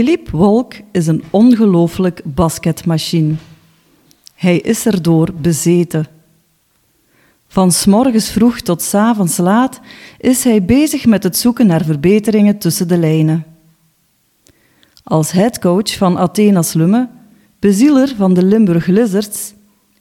Philippe 0.00 0.36
Wolk 0.36 0.74
is 0.92 1.06
een 1.06 1.22
ongelooflijk 1.30 2.22
basketmachine. 2.24 3.34
Hij 4.34 4.58
is 4.58 4.86
erdoor 4.86 5.32
bezeten. 5.40 6.06
Van 7.48 7.72
morgens 7.86 8.30
vroeg 8.30 8.60
tot 8.60 8.82
s 8.82 8.94
avonds 8.94 9.36
laat 9.36 9.80
is 10.18 10.44
hij 10.44 10.64
bezig 10.64 11.06
met 11.06 11.22
het 11.22 11.36
zoeken 11.36 11.66
naar 11.66 11.84
verbeteringen 11.84 12.58
tussen 12.58 12.88
de 12.88 12.98
lijnen. 12.98 13.44
Als 15.04 15.32
headcoach 15.32 15.96
van 15.96 16.16
Athenas 16.16 16.72
Lumme, 16.72 17.08
bezieler 17.58 18.14
van 18.16 18.34
de 18.34 18.42
Limburg 18.42 18.86
Lizards, 18.86 19.54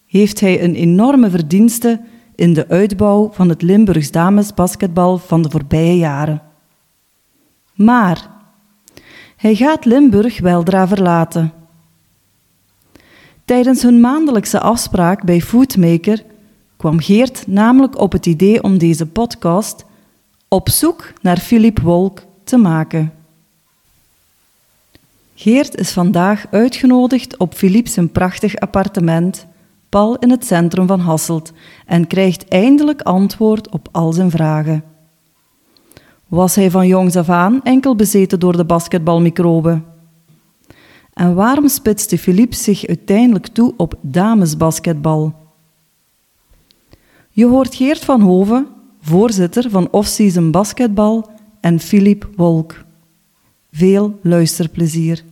heeft 0.05 0.39
hij 0.39 0.63
een 0.63 0.75
enorme 0.75 1.29
verdienste 1.29 2.01
in 2.35 2.53
de 2.53 2.67
uitbouw 2.67 3.29
van 3.33 3.49
het 3.49 3.61
Limburgs 3.61 4.11
damesbasketbal 4.11 5.17
van 5.17 5.41
de 5.41 5.49
voorbije 5.49 5.97
jaren. 5.97 6.41
Maar 7.73 8.37
hij 9.39 9.55
gaat 9.55 9.85
Limburg 9.85 10.39
weldra 10.39 10.87
verlaten. 10.87 11.53
Tijdens 13.45 13.81
hun 13.81 13.99
maandelijkse 13.99 14.59
afspraak 14.59 15.23
bij 15.23 15.41
Foodmaker 15.41 16.23
kwam 16.77 16.99
Geert 16.99 17.47
namelijk 17.47 17.99
op 17.99 18.11
het 18.11 18.25
idee 18.25 18.63
om 18.63 18.77
deze 18.77 19.05
podcast 19.05 19.85
op 20.47 20.69
zoek 20.69 21.13
naar 21.21 21.37
Philip 21.37 21.79
Wolk 21.79 22.21
te 22.43 22.57
maken. 22.57 23.13
Geert 25.35 25.75
is 25.75 25.91
vandaag 25.91 26.45
uitgenodigd 26.51 27.37
op 27.37 27.53
Philippe 27.53 27.89
zijn 27.89 28.11
prachtig 28.11 28.55
appartement, 28.55 29.45
pal 29.89 30.17
in 30.17 30.29
het 30.29 30.45
centrum 30.45 30.87
van 30.87 30.99
Hasselt, 30.99 31.51
en 31.85 32.07
krijgt 32.07 32.47
eindelijk 32.47 33.01
antwoord 33.01 33.69
op 33.69 33.87
al 33.91 34.13
zijn 34.13 34.31
vragen. 34.31 34.83
Was 36.29 36.55
hij 36.55 36.71
van 36.71 36.87
jongs 36.87 37.15
af 37.15 37.29
aan 37.29 37.63
enkel 37.63 37.95
bezeten 37.95 38.39
door 38.39 38.57
de 38.57 38.65
basketbalmicroben? 38.65 39.85
En 41.13 41.33
waarom 41.35 41.67
spitste 41.67 42.17
Philippe 42.17 42.55
zich 42.55 42.87
uiteindelijk 42.87 43.47
toe 43.47 43.73
op 43.77 43.93
damesbasketbal? 44.01 45.35
Je 47.29 47.45
hoort 47.45 47.75
Geert 47.75 48.05
van 48.05 48.21
Hoven, 48.21 48.67
voorzitter 49.01 49.69
van 49.69 49.87
Offseason 49.91 50.51
Basketbal, 50.51 51.29
en 51.61 51.79
Philippe 51.79 52.27
Wolk. 52.35 52.75
Veel 53.71 54.19
luisterplezier. 54.23 55.23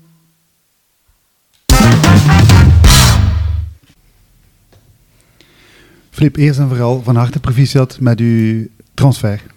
Filip, 6.10 6.36
eerst 6.36 6.60
en 6.60 6.68
vooral 6.68 7.02
van 7.02 7.16
harte 7.16 7.40
proficiat 7.40 8.00
met 8.00 8.20
uw 8.20 8.68
transfer. 8.94 9.56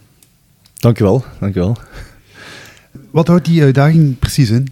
Dankjewel, 0.81 1.25
dankjewel. 1.41 1.77
Wat 3.11 3.27
houdt 3.27 3.45
die 3.45 3.63
uitdaging 3.63 4.19
precies 4.19 4.51
in? 4.51 4.69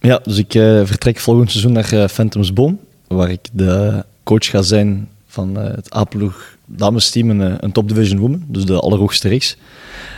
Ja, 0.00 0.20
dus 0.24 0.38
ik 0.38 0.54
uh, 0.54 0.84
vertrek 0.84 1.18
volgend 1.18 1.50
seizoen 1.50 1.72
naar 1.72 1.94
uh, 1.94 2.06
Phantoms 2.06 2.52
Boom, 2.52 2.78
waar 3.06 3.30
ik 3.30 3.48
de 3.52 4.04
coach 4.22 4.46
ga 4.46 4.62
zijn 4.62 5.08
van 5.26 5.58
uh, 5.58 5.64
het 5.64 5.94
A-ploeg 5.94 6.56
damesteam 6.66 7.30
in 7.30 7.40
een 7.40 7.72
top 7.72 7.88
division 7.88 8.18
women, 8.18 8.44
dus 8.46 8.64
de 8.64 8.80
allerhoogste 8.80 9.28
reeks. 9.28 9.56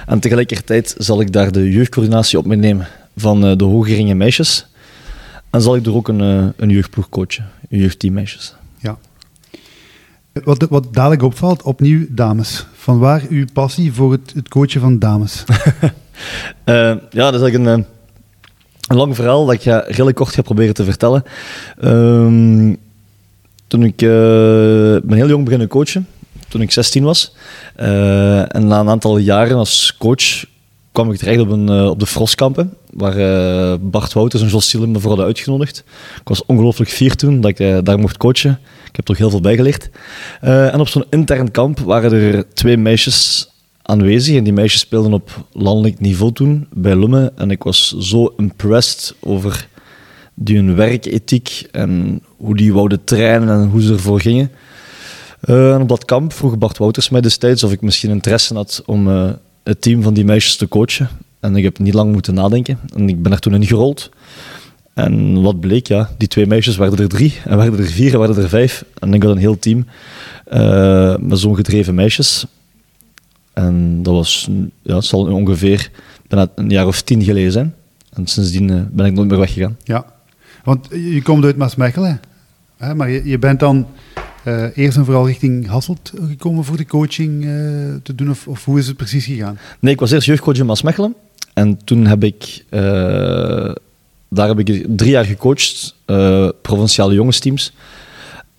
En 0.06 0.20
tegelijkertijd 0.20 0.94
zal 0.98 1.20
ik 1.20 1.32
daar 1.32 1.52
de 1.52 1.70
jeugdcoördinatie 1.70 2.38
op 2.38 2.46
me 2.46 2.56
nemen 2.56 2.88
van 3.16 3.40
de 3.58 3.64
hogeringe 3.64 4.14
meisjes. 4.14 4.66
En 5.50 5.62
zal 5.62 5.76
ik 5.76 5.86
er 5.86 5.94
ook 5.94 6.08
een, 6.08 6.20
een 6.56 6.70
jeugdploeg 6.70 7.08
coachen, 7.08 7.50
een 7.68 7.78
jeugdteam 7.78 8.14
meisjes. 8.14 8.54
Wat, 10.32 10.66
wat 10.68 10.94
dadelijk 10.94 11.22
opvalt, 11.22 11.62
opnieuw 11.62 12.06
dames. 12.08 12.66
Van 12.74 12.98
waar 12.98 13.22
uw 13.28 13.44
passie 13.52 13.92
voor 13.92 14.12
het, 14.12 14.32
het 14.34 14.48
coachen 14.48 14.80
van 14.80 14.98
dames? 14.98 15.44
uh, 15.48 15.54
ja, 17.10 17.30
dat 17.30 17.34
is 17.34 17.40
eigenlijk 17.40 17.54
een, 17.54 17.86
een 18.88 18.96
lang 18.96 19.14
verhaal 19.14 19.46
dat 19.46 19.54
ik 19.54 19.62
redelijk 19.62 20.16
kort 20.16 20.34
ga 20.34 20.42
proberen 20.42 20.74
te 20.74 20.84
vertellen. 20.84 21.24
Uh, 21.80 22.74
toen 23.66 23.82
ik 23.82 24.02
uh, 24.02 24.10
ben 25.02 25.12
heel 25.12 25.28
jong 25.28 25.44
beginnen 25.44 25.68
coachen, 25.68 26.06
toen 26.48 26.60
ik 26.60 26.70
16 26.70 27.04
was. 27.04 27.34
En 27.74 28.66
na 28.66 28.80
een 28.80 28.88
aantal 28.88 29.18
jaren 29.18 29.56
als 29.56 29.96
coach 29.98 30.44
kwam 30.92 31.12
ik 31.12 31.18
terecht 31.18 31.40
op, 31.40 31.50
een, 31.50 31.70
op 31.70 31.98
de 31.98 32.06
Frostkampen, 32.06 32.74
waar 32.90 33.80
Bart 33.80 34.12
Wouters 34.12 34.42
en 34.42 34.48
Jos 34.48 34.68
Sielen 34.68 34.90
me 34.90 34.98
voor 34.98 35.08
hadden 35.08 35.26
uitgenodigd. 35.26 35.84
Ik 36.20 36.28
was 36.28 36.46
ongelooflijk 36.46 36.90
fier 36.90 37.16
toen 37.16 37.40
dat 37.40 37.58
ik 37.58 37.84
daar 37.84 37.98
mocht 37.98 38.16
coachen. 38.16 38.58
Ik 38.88 38.96
heb 38.96 39.04
toch 39.04 39.18
heel 39.18 39.30
veel 39.30 39.40
bijgeleerd. 39.40 39.90
En 40.40 40.80
op 40.80 40.88
zo'n 40.88 41.04
intern 41.10 41.50
kamp 41.50 41.78
waren 41.78 42.12
er 42.12 42.54
twee 42.54 42.76
meisjes 42.76 43.48
aanwezig. 43.82 44.36
En 44.36 44.44
die 44.44 44.52
meisjes 44.52 44.80
speelden 44.80 45.12
op 45.12 45.46
landelijk 45.52 46.00
niveau 46.00 46.32
toen 46.32 46.66
bij 46.72 46.96
Lumme. 46.96 47.32
En 47.36 47.50
ik 47.50 47.62
was 47.62 47.96
zo 47.98 48.34
impressed 48.36 49.14
over 49.20 49.68
die 50.34 50.56
hun 50.56 50.74
werkethiek 50.74 51.68
en 51.70 52.22
hoe 52.36 52.56
die 52.56 52.72
wouden 52.72 53.04
trainen 53.04 53.48
en 53.48 53.68
hoe 53.68 53.82
ze 53.82 53.92
ervoor 53.92 54.20
gingen. 54.20 54.50
En 55.40 55.80
op 55.80 55.88
dat 55.88 56.04
kamp 56.04 56.32
vroeg 56.32 56.58
Bart 56.58 56.78
Wouters 56.78 57.08
mij 57.08 57.20
destijds 57.20 57.62
of 57.62 57.72
ik 57.72 57.80
misschien 57.80 58.10
interesse 58.10 58.54
had 58.54 58.82
om 58.86 59.08
het 59.62 59.80
team 59.80 60.02
van 60.02 60.14
die 60.14 60.24
meisjes 60.24 60.56
te 60.56 60.68
coachen. 60.68 61.08
En 61.40 61.56
ik 61.56 61.64
heb 61.64 61.78
niet 61.78 61.94
lang 61.94 62.12
moeten 62.12 62.34
nadenken. 62.34 62.78
En 62.94 63.08
ik 63.08 63.22
ben 63.22 63.32
er 63.32 63.38
toen 63.38 63.54
in 63.54 63.66
gerold. 63.66 64.10
En 64.94 65.42
wat 65.42 65.60
bleek, 65.60 65.86
ja, 65.86 66.10
die 66.18 66.28
twee 66.28 66.46
meisjes 66.46 66.76
werden 66.76 66.98
er 66.98 67.08
drie, 67.08 67.34
en 67.44 67.56
werden 67.56 67.78
er 67.78 67.86
vier, 67.86 68.12
en 68.12 68.18
werden 68.18 68.42
er 68.42 68.48
vijf. 68.48 68.84
En 68.98 69.14
ik 69.14 69.22
had 69.22 69.32
een 69.32 69.38
heel 69.38 69.58
team 69.58 69.86
uh, 70.52 71.16
met 71.16 71.38
zo'n 71.38 71.54
gedreven 71.54 71.94
meisjes. 71.94 72.46
En 73.52 74.02
dat 74.02 74.14
was, 74.14 74.48
ja, 74.82 74.94
het 74.94 75.04
zal 75.04 75.26
ongeveer 75.26 75.90
een 76.28 76.70
jaar 76.70 76.86
of 76.86 77.02
tien 77.02 77.22
geleden 77.22 77.52
zijn. 77.52 77.74
En 78.12 78.26
sindsdien 78.26 78.70
uh, 78.70 78.82
ben 78.90 79.06
ik 79.06 79.12
nooit 79.12 79.28
meer 79.28 79.38
weggegaan. 79.38 79.76
Ja, 79.84 80.04
want 80.64 80.88
je 80.90 81.22
komt 81.22 81.44
uit 81.44 81.56
Maasmechelen, 81.56 82.20
hè? 82.76 82.94
maar 82.94 83.10
je 83.10 83.38
bent 83.38 83.60
dan 83.60 83.86
uh, 84.44 84.76
eerst 84.76 84.96
en 84.96 85.04
vooral 85.04 85.26
richting 85.26 85.66
Hasselt 85.66 86.12
gekomen 86.28 86.64
voor 86.64 86.76
de 86.76 86.86
coaching 86.86 87.42
te 88.02 88.14
doen, 88.14 88.30
of, 88.30 88.48
of, 88.48 88.64
hoe 88.64 88.78
is 88.78 88.86
het 88.86 88.96
precies 88.96 89.24
gegaan? 89.24 89.58
Nee, 89.80 89.92
ik 89.92 90.00
was 90.00 90.10
eerst 90.10 90.26
jeugdcoach 90.26 90.56
in 90.56 90.66
Maasmechelen. 90.66 91.14
En 91.54 91.84
toen 91.84 92.06
heb 92.06 92.24
ik 92.24 92.64
daar 94.28 94.48
heb 94.48 94.58
ik 94.58 94.86
drie 94.96 95.10
jaar 95.10 95.24
gecoacht, 95.24 95.94
provinciale 96.62 97.14
jongensteams. 97.14 97.72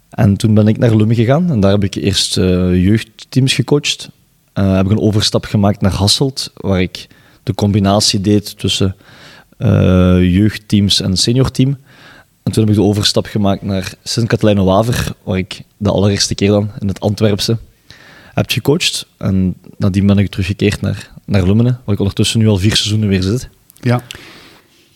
En 0.10 0.38
toen 0.38 0.54
ben 0.54 0.68
ik 0.68 0.78
naar 0.78 0.96
Lumme 0.96 1.16
gegaan 1.16 1.52
en 1.52 1.60
daar 1.60 1.72
heb 1.72 1.84
ik 1.84 1.96
eerst 1.96 2.36
jeugdteams 2.36 3.54
gecoacht. 3.54 4.10
Heb 4.54 4.86
ik 4.86 4.92
een 4.92 5.00
overstap 5.00 5.46
gemaakt 5.46 5.82
naar 5.82 5.92
Hasselt, 5.92 6.52
waar 6.56 6.82
ik 6.82 7.08
de 7.44 7.54
combinatie 7.54 8.22
deed 8.22 8.60
tussen 8.60 8.96
jeugdteams 10.20 11.02
en 11.02 11.18
seniorteam. 11.18 11.78
En 12.44 12.52
toen 12.52 12.64
heb 12.64 12.72
ik 12.74 12.80
de 12.80 12.88
overstap 12.88 13.26
gemaakt 13.26 13.62
naar 13.62 13.94
Sint-Katelijne-Waver, 14.04 15.16
waar 15.24 15.38
ik 15.38 15.62
de 15.78 15.92
allereerste 15.92 16.36
keer 16.36 16.50
dan 16.50 16.70
in 16.80 16.88
het 16.88 17.00
Antwerpse 17.00 17.58
heb 18.34 18.50
gecoacht. 18.50 19.08
En 19.18 19.56
nadien 19.78 20.08
ben 20.08 20.18
ik 20.18 20.30
teruggekeerd 20.30 20.82
naar, 20.82 21.12
naar 21.26 21.44
Lummenen, 21.44 21.80
waar 21.86 21.94
ik 21.94 22.00
ondertussen 22.00 22.40
nu 22.40 22.48
al 22.48 22.58
vier 22.58 22.76
seizoenen 22.76 23.10
weer 23.10 23.24
zit. 23.24 23.50
Ja, 23.82 24.02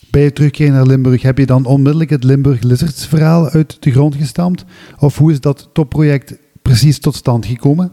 bij 0.09 0.23
je 0.23 0.33
terugkeer 0.33 0.71
naar 0.71 0.85
Limburg, 0.85 1.21
heb 1.21 1.37
je 1.37 1.45
dan 1.45 1.65
onmiddellijk 1.65 2.09
het 2.09 2.23
Limburg 2.23 2.61
Lizards 2.61 3.05
verhaal 3.05 3.49
uit 3.49 3.77
de 3.79 3.91
grond 3.91 4.15
gestampt? 4.15 4.63
Of 4.99 5.17
hoe 5.17 5.31
is 5.31 5.39
dat 5.39 5.69
topproject 5.73 6.35
precies 6.61 6.99
tot 6.99 7.15
stand 7.15 7.45
gekomen? 7.45 7.91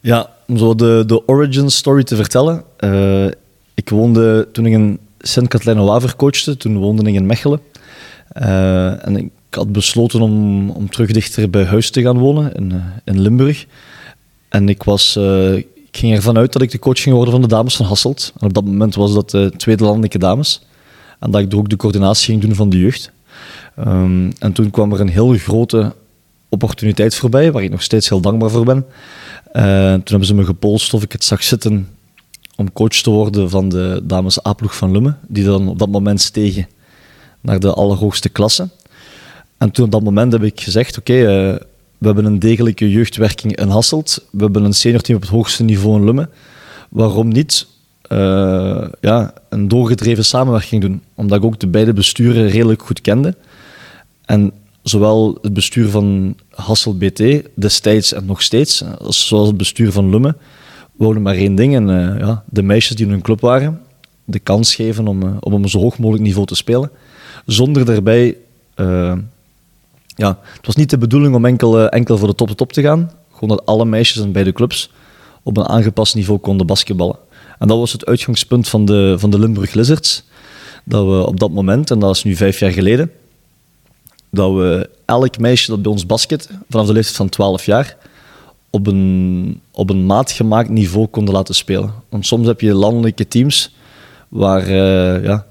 Ja, 0.00 0.30
om 0.46 0.58
zo 0.58 0.74
de, 0.74 1.02
de 1.06 1.28
origin 1.28 1.70
story 1.70 2.02
te 2.02 2.16
vertellen. 2.16 2.64
Uh, 2.80 3.26
ik 3.74 3.88
woonde 3.88 4.48
toen 4.52 4.66
ik 4.66 4.72
in 4.72 4.98
Sint-Katlijne-Waver 5.18 6.16
coachte, 6.16 6.56
toen 6.56 6.76
woonde 6.76 7.08
ik 7.08 7.14
in 7.14 7.26
Mechelen. 7.26 7.60
Uh, 8.34 9.06
en 9.06 9.16
ik 9.16 9.30
had 9.50 9.72
besloten 9.72 10.20
om, 10.20 10.70
om 10.70 10.90
terug 10.90 11.12
dichter 11.12 11.50
bij 11.50 11.64
huis 11.64 11.90
te 11.90 12.02
gaan 12.02 12.18
wonen 12.18 12.54
in, 12.54 12.72
uh, 12.72 12.82
in 13.04 13.20
Limburg. 13.20 13.66
En 14.48 14.68
ik, 14.68 14.82
was, 14.82 15.16
ik 15.54 15.66
ging 15.90 16.14
ervan 16.14 16.36
uit 16.36 16.52
dat 16.52 16.62
ik 16.62 16.70
de 16.70 16.78
coach 16.78 17.00
ging 17.00 17.14
worden 17.14 17.32
van 17.32 17.42
de 17.42 17.48
dames 17.48 17.76
van 17.76 17.86
Hasselt. 17.86 18.32
En 18.40 18.46
op 18.46 18.54
dat 18.54 18.64
moment 18.64 18.94
was 18.94 19.14
dat 19.14 19.30
de 19.30 19.52
tweede 19.56 19.84
landelijke 19.84 20.18
dames. 20.18 20.62
En 21.20 21.30
dat 21.30 21.40
ik 21.40 21.54
ook 21.54 21.68
de 21.68 21.76
coördinatie 21.76 22.26
ging 22.26 22.40
doen 22.40 22.54
van 22.54 22.68
de 22.68 22.78
jeugd. 22.78 23.12
Um, 23.78 24.32
en 24.38 24.52
toen 24.52 24.70
kwam 24.70 24.92
er 24.92 25.00
een 25.00 25.08
heel 25.08 25.32
grote 25.32 25.94
opportuniteit 26.48 27.14
voorbij, 27.14 27.52
waar 27.52 27.62
ik 27.62 27.70
nog 27.70 27.82
steeds 27.82 28.08
heel 28.08 28.20
dankbaar 28.20 28.50
voor 28.50 28.64
ben. 28.64 28.86
Toen 29.52 30.02
hebben 30.04 30.26
ze 30.26 30.34
me 30.34 30.44
gepolst 30.44 30.94
of 30.94 31.02
ik 31.02 31.12
het 31.12 31.24
zag 31.24 31.42
zitten 31.42 31.88
om 32.56 32.72
coach 32.72 32.88
te 32.88 33.10
worden 33.10 33.50
van 33.50 33.68
de 33.68 34.00
dames 34.04 34.46
A-ploeg 34.46 34.76
van 34.76 34.92
Lumme, 34.92 35.14
die 35.28 35.44
dan 35.44 35.68
op 35.68 35.78
dat 35.78 35.88
moment 35.88 36.20
stegen 36.20 36.66
naar 37.44 37.60
de 37.60 37.72
allerhoogste 37.72 38.28
klasse. 38.28 38.68
En 39.58 39.70
toen 39.70 39.84
op 39.84 39.90
dat 39.90 40.02
moment 40.02 40.32
heb 40.32 40.42
ik 40.42 40.60
gezegd, 40.60 40.98
oké, 40.98 41.12
uh, 41.12 41.26
we 41.98 42.06
hebben 42.06 42.24
een 42.24 42.38
degelijke 42.38 42.90
jeugdwerking 42.90 43.56
in 43.56 43.68
Hasselt, 43.68 44.26
we 44.30 44.42
hebben 44.42 44.64
een 44.64 44.74
seniorteam 44.74 45.16
op 45.16 45.22
het 45.22 45.30
hoogste 45.30 45.62
niveau 45.62 45.98
in 45.98 46.04
Lumme. 46.04 46.28
Waarom 46.88 47.28
niet 47.28 47.66
uh, 48.12 48.84
ja, 49.00 49.32
een 49.48 49.68
doorgedreven 49.68 50.24
samenwerking 50.24 50.80
doen. 50.80 51.02
Omdat 51.14 51.38
ik 51.38 51.44
ook 51.44 51.60
de 51.60 51.66
beide 51.66 51.92
besturen 51.92 52.48
redelijk 52.48 52.82
goed 52.82 53.00
kende. 53.00 53.34
En 54.24 54.52
zowel 54.82 55.38
het 55.42 55.54
bestuur 55.54 55.88
van 55.88 56.36
Hassel 56.50 56.96
BT 56.96 57.22
destijds 57.54 58.12
en 58.12 58.26
nog 58.26 58.42
steeds, 58.42 58.84
zoals 59.08 59.48
het 59.48 59.56
bestuur 59.56 59.92
van 59.92 60.10
Lumme, 60.10 60.36
wouden 60.92 61.22
maar 61.22 61.34
één 61.34 61.54
ding. 61.54 61.74
En 61.74 61.88
uh, 61.88 62.18
ja, 62.18 62.44
de 62.50 62.62
meisjes 62.62 62.96
die 62.96 63.06
in 63.06 63.12
hun 63.12 63.22
club 63.22 63.40
waren, 63.40 63.80
de 64.24 64.38
kans 64.38 64.74
geven 64.74 65.06
om, 65.06 65.22
om 65.22 65.52
op 65.52 65.62
een 65.62 65.68
zo 65.68 65.78
hoog 65.78 65.98
mogelijk 65.98 66.24
niveau 66.24 66.46
te 66.46 66.54
spelen. 66.54 66.90
Zonder 67.46 67.84
daarbij... 67.84 68.36
ja, 70.16 70.38
het 70.42 70.66
was 70.66 70.76
niet 70.76 70.90
de 70.90 70.98
bedoeling 70.98 71.34
om 71.34 71.44
enkel, 71.44 71.88
enkel 71.88 72.18
voor 72.18 72.28
de 72.28 72.34
top 72.34 72.48
de 72.48 72.54
top 72.54 72.72
te 72.72 72.82
gaan. 72.82 73.10
Gewoon 73.32 73.56
dat 73.56 73.66
alle 73.66 73.84
meisjes 73.84 74.22
en 74.22 74.32
bij 74.32 74.44
de 74.44 74.52
clubs 74.52 74.90
op 75.42 75.56
een 75.56 75.68
aangepast 75.68 76.14
niveau 76.14 76.40
konden 76.40 76.66
basketballen. 76.66 77.16
En 77.58 77.68
dat 77.68 77.78
was 77.78 77.92
het 77.92 78.06
uitgangspunt 78.06 78.68
van 78.68 78.84
de, 78.84 79.14
van 79.18 79.30
de 79.30 79.38
Limburg 79.38 79.74
Lizards. 79.74 80.24
Dat 80.84 81.06
we 81.06 81.26
op 81.26 81.40
dat 81.40 81.50
moment, 81.50 81.90
en 81.90 81.98
dat 81.98 82.14
is 82.16 82.24
nu 82.24 82.36
vijf 82.36 82.58
jaar 82.58 82.70
geleden, 82.70 83.10
dat 84.30 84.52
we 84.52 84.90
elk 85.04 85.38
meisje 85.38 85.70
dat 85.70 85.82
bij 85.82 85.92
ons 85.92 86.06
basket, 86.06 86.50
vanaf 86.70 86.86
de 86.86 86.92
leeftijd 86.92 87.16
van 87.16 87.28
12 87.28 87.66
jaar, 87.66 87.96
op 88.70 88.86
een, 88.86 89.60
op 89.70 89.90
een 89.90 90.06
maatgemaakt 90.06 90.68
niveau 90.68 91.06
konden 91.06 91.34
laten 91.34 91.54
spelen. 91.54 91.92
Want 92.08 92.26
soms 92.26 92.46
heb 92.46 92.60
je 92.60 92.74
landelijke 92.74 93.28
teams 93.28 93.74
waar 94.28 94.68
uh, 94.68 95.24
ja, 95.24 95.46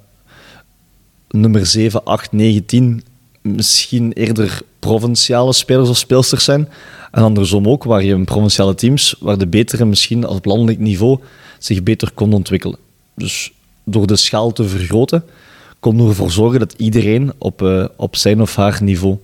nummer 1.39 1.65
7, 1.65 2.03
8, 2.03 2.31
9, 2.31 2.65
10 2.65 3.03
misschien 3.41 4.11
eerder 4.11 4.61
provinciale 4.79 5.53
spelers 5.53 5.89
of 5.89 5.97
speelsters 5.97 6.43
zijn. 6.43 6.69
En 7.11 7.23
andersom 7.23 7.67
ook, 7.67 7.83
waar 7.83 8.03
je 8.03 8.13
een 8.13 8.25
provinciale 8.25 8.75
teams, 8.75 9.15
waar 9.19 9.37
de 9.37 9.47
betere 9.47 9.85
misschien 9.85 10.27
op 10.27 10.45
landelijk 10.45 10.79
niveau 10.79 11.19
zich 11.59 11.83
beter 11.83 12.11
kon 12.13 12.33
ontwikkelen. 12.33 12.77
Dus 13.15 13.53
door 13.83 14.07
de 14.07 14.15
schaal 14.15 14.51
te 14.51 14.67
vergroten, 14.67 15.23
kon 15.79 16.07
ervoor 16.07 16.31
zorgen 16.31 16.59
dat 16.59 16.73
iedereen 16.77 17.31
op, 17.37 17.61
uh, 17.61 17.85
op 17.95 18.15
zijn 18.15 18.41
of 18.41 18.55
haar 18.55 18.83
niveau 18.83 19.17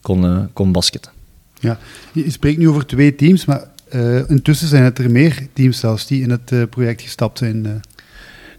kon, 0.00 0.24
uh, 0.24 0.38
kon 0.52 0.72
basketten. 0.72 1.12
Ja, 1.60 1.78
je 2.12 2.30
spreekt 2.30 2.58
nu 2.58 2.68
over 2.68 2.86
twee 2.86 3.14
teams, 3.14 3.44
maar 3.44 3.64
uh, 3.94 4.30
intussen 4.30 4.68
zijn 4.68 4.82
het 4.82 4.98
er 4.98 5.10
meer 5.10 5.46
teams 5.52 5.78
zelfs 5.78 6.06
die 6.06 6.22
in 6.22 6.30
het 6.30 6.70
project 6.70 7.02
gestapt 7.02 7.38
zijn. 7.38 7.82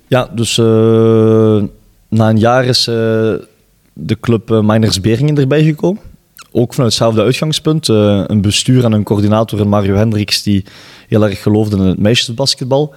Ja, 0.07 0.31
dus 0.35 0.55
na 2.09 2.29
een 2.29 2.39
jaar 2.39 2.65
is 2.65 2.83
de 2.83 4.17
club 4.19 4.49
Miners 4.49 5.01
Beringen 5.01 5.37
erbij 5.37 5.63
gekomen. 5.63 6.01
Ook 6.51 6.73
vanuit 6.73 6.91
hetzelfde 6.91 7.21
uitgangspunt. 7.21 7.87
een 7.87 8.41
bestuur 8.41 8.83
en 8.83 8.91
een 8.91 9.03
coördinator 9.03 9.67
Mario 9.67 9.95
Hendricks 9.95 10.43
die 10.43 10.63
heel 11.07 11.23
erg 11.23 11.41
geloofden 11.41 11.79
in 11.79 11.85
het 11.85 11.99
meisjesbasketbal. 11.99 12.93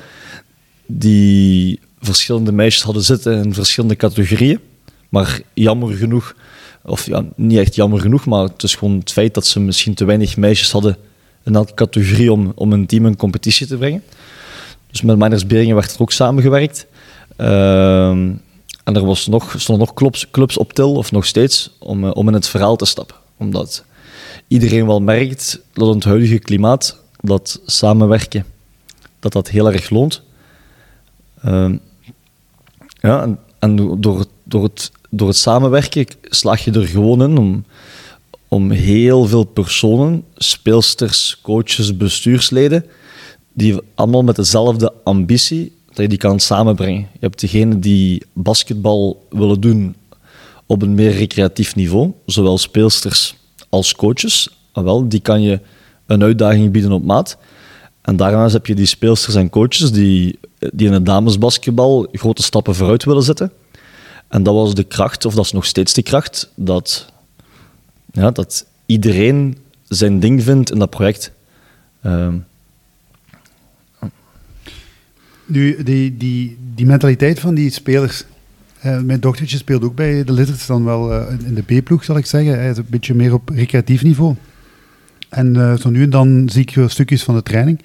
Die 0.87 1.81
verschillende 2.01 2.53
meisjes 2.53 2.83
hadden 2.83 3.03
zitten 3.03 3.45
in 3.45 3.55
verschillende 3.55 3.97
categorieën. 3.97 4.61
Maar 5.09 5.41
jammer 5.55 5.97
genoeg, 5.97 6.35
of 6.83 7.07
ja, 7.07 7.25
niet 7.37 7.59
echt 7.59 7.75
jammer 7.75 8.01
genoeg, 8.01 8.27
maar 8.27 8.43
het 8.43 8.63
is 8.63 8.75
gewoon 8.75 8.99
het 8.99 9.13
feit 9.13 9.35
dat 9.35 9.47
ze 9.47 9.61
misschien 9.61 9.95
te 9.95 10.05
weinig 10.05 10.37
meisjes 10.37 10.73
hadden 10.73 10.97
in 11.45 11.55
elke 11.55 11.75
categorie 11.75 12.33
om, 12.33 12.53
om 12.55 12.73
een 12.73 12.87
team 12.87 13.07
in 13.07 13.17
competitie 13.17 13.67
te 13.67 13.77
brengen. 13.77 14.03
Dus 14.91 15.03
met 15.03 15.19
Miners 15.19 15.47
Beringen 15.47 15.75
werd 15.75 15.95
er 15.95 16.01
ook 16.01 16.13
samengewerkt. 16.13 16.87
Ehm, 17.37 18.29
en 18.91 18.97
er 18.97 19.07
was 19.07 19.27
nog, 19.27 19.55
stonden 19.59 19.87
nog 19.87 20.21
clubs, 20.31 20.59
op 20.59 20.73
til, 20.73 20.95
of 20.95 21.13
nog 21.13 21.27
steeds, 21.27 21.71
om, 21.79 22.05
eh, 22.05 22.11
om 22.15 22.29
in 22.29 22.35
het 22.35 22.49
verhaal 22.49 22.77
te 22.77 22.85
stappen. 22.85 23.17
Omdat 23.37 23.85
iedereen 24.49 24.87
wel 24.87 25.01
merkt 25.01 25.61
dat 25.73 25.95
het 25.95 26.05
huidige 26.05 26.39
klimaat 26.39 26.99
dat 27.21 27.61
samenwerken 27.67 28.45
dat 29.19 29.33
dat 29.33 29.49
heel 29.49 29.73
erg 29.73 29.91
loont. 29.91 30.23
Ehm, 31.43 31.77
ja, 33.01 33.23
en, 33.23 33.39
en, 33.59 33.77
door, 34.01 34.25
door, 34.43 34.63
het, 34.63 34.93
door 35.11 35.29
het 35.29 35.37
samenwerken 35.37 36.07
slaag 36.23 36.65
je 36.65 36.73
er 36.73 36.87
gewoon 36.87 37.23
in 37.23 37.39
om, 37.39 37.65
om 38.49 38.71
heel 38.71 39.27
veel 39.27 39.45
personen, 39.45 40.25
speelsters, 40.37 41.39
coaches, 41.43 41.97
bestuursleden, 41.97 42.87
die 43.53 43.77
allemaal 43.95 44.23
met 44.23 44.37
dezelfde 44.37 44.93
ambitie, 45.05 45.79
die 46.09 46.19
kan 46.19 46.41
samenbrengen. 46.41 47.01
Je 47.01 47.19
hebt 47.21 47.41
degenen 47.41 47.81
die 47.81 48.23
basketbal 48.33 49.27
willen 49.31 49.61
doen 49.61 49.95
op 50.67 50.83
een 50.83 50.95
meer 50.95 51.13
recreatief 51.13 51.75
niveau, 51.75 52.13
zowel 52.27 52.59
speelsters 52.59 53.35
als 53.69 53.95
coaches. 53.95 54.49
En 54.73 54.85
wel, 54.85 55.09
die 55.09 55.21
kan 55.21 55.43
je 55.43 55.61
een 56.07 56.23
uitdaging 56.23 56.71
bieden 56.71 56.93
op 56.93 57.05
maat. 57.05 57.39
En 58.03 58.17
daarnaast 58.17 58.53
heb 58.53 58.67
je 58.67 58.75
die 58.75 58.87
speelsters 58.87 59.35
en 59.35 59.51
coaches 59.51 59.93
die, 59.93 60.39
die 60.73 60.87
in 60.87 60.93
het 60.93 61.07
damesbasketbal 61.07 62.09
grote 62.13 62.43
stappen 62.43 62.75
vooruit 62.75 63.05
willen 63.05 63.23
zetten. 63.23 63.53
En 64.29 64.43
dat 64.43 64.55
was 64.55 64.75
de 64.75 64.85
kracht, 64.85 65.25
of 65.25 65.35
dat 65.35 65.45
is 65.45 65.53
nog 65.53 65.65
steeds 65.65 65.93
de 65.93 66.03
kracht, 66.03 66.53
dat, 66.55 67.13
ja, 68.13 68.31
dat 68.31 68.67
iedereen 68.87 69.59
zijn 69.89 70.21
ding 70.21 70.43
vindt 70.43 70.71
in 70.71 70.79
dat 70.79 70.91
project. 70.91 71.33
Uh, 72.07 72.29
nu, 75.51 75.83
die, 75.83 76.17
die, 76.17 76.57
die 76.75 76.87
mentaliteit 76.87 77.41
van 77.41 77.55
die 77.55 77.71
spelers. 77.71 78.25
Uh, 78.87 79.01
mijn 79.01 79.21
dochtertje 79.21 79.57
speelt 79.57 79.85
ook 79.85 79.95
bij 79.95 80.25
de 80.25 80.33
Lizards, 80.33 80.67
dan 80.67 80.85
wel 80.85 81.13
uh, 81.13 81.27
in 81.45 81.55
de 81.55 81.81
B-ploeg, 81.81 82.05
zal 82.05 82.17
ik 82.17 82.27
zeggen. 82.27 82.59
Hij 82.59 82.71
is 82.71 82.77
een 82.77 82.87
beetje 82.89 83.15
meer 83.15 83.35
op 83.35 83.49
recreatief 83.49 84.03
niveau. 84.03 84.35
En 85.29 85.55
uh, 85.55 85.77
zo 85.77 85.91
nu 85.91 86.03
en 86.03 86.11
dan 86.11 86.49
zie 86.53 86.61
ik 86.61 86.77
stukjes 86.87 87.23
van 87.23 87.35
de 87.35 87.43
training. 87.43 87.81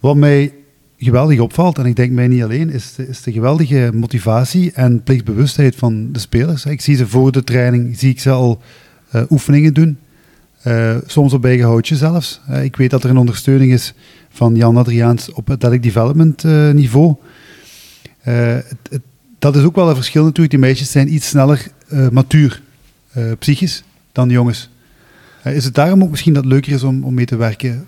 Wat 0.00 0.16
mij 0.16 0.52
geweldig 0.98 1.38
opvalt, 1.38 1.78
en 1.78 1.86
ik 1.86 1.96
denk 1.96 2.12
mij 2.12 2.28
niet 2.28 2.42
alleen, 2.42 2.70
is 2.70 2.94
de, 2.94 3.08
is 3.08 3.22
de 3.22 3.32
geweldige 3.32 3.90
motivatie 3.94 4.72
en 4.72 5.02
plichtbewustheid 5.02 5.76
van 5.76 6.12
de 6.12 6.18
spelers. 6.18 6.64
Ik 6.64 6.80
zie 6.80 6.96
ze 6.96 7.06
voor 7.06 7.32
de 7.32 7.44
training, 7.44 7.98
zie 7.98 8.10
ik 8.10 8.20
ze 8.20 8.30
al 8.30 8.62
oefeningen 9.30 9.74
doen. 9.74 9.98
Uh, 10.66 10.96
soms 11.06 11.32
op 11.32 11.44
eigen 11.44 11.66
houtje 11.66 11.96
zelfs. 11.96 12.40
ik 12.62 12.76
weet 12.76 12.90
dat 12.90 13.04
er 13.04 13.10
een 13.10 13.16
ondersteuning 13.16 13.72
is 13.72 13.94
van 14.28 14.54
Jan 14.54 14.76
Adriaans 14.76 15.32
op 15.32 15.50
athletic 15.50 15.82
development 15.82 16.42
niveau. 16.72 17.14
Het, 18.20 18.76
het, 18.90 19.00
dat 19.38 19.56
is 19.56 19.62
ook 19.62 19.74
wel 19.74 19.88
een 19.88 19.94
verschil 19.94 20.22
natuurlijk. 20.22 20.50
Die 20.50 20.58
meisjes 20.58 20.90
zijn 20.90 21.14
iets 21.14 21.28
sneller 21.28 21.66
matuur, 22.10 22.62
psychisch, 23.38 23.82
dan 24.12 24.28
de 24.28 24.34
jongens. 24.34 24.68
Is 25.44 25.64
het 25.64 25.74
daarom 25.74 26.02
ook 26.02 26.10
misschien 26.10 26.34
dat 26.34 26.44
het 26.44 26.52
leuker 26.52 26.72
is 26.72 26.82
om, 26.82 27.04
om 27.04 27.14
mee 27.14 27.24
te 27.24 27.36
werken? 27.36 27.86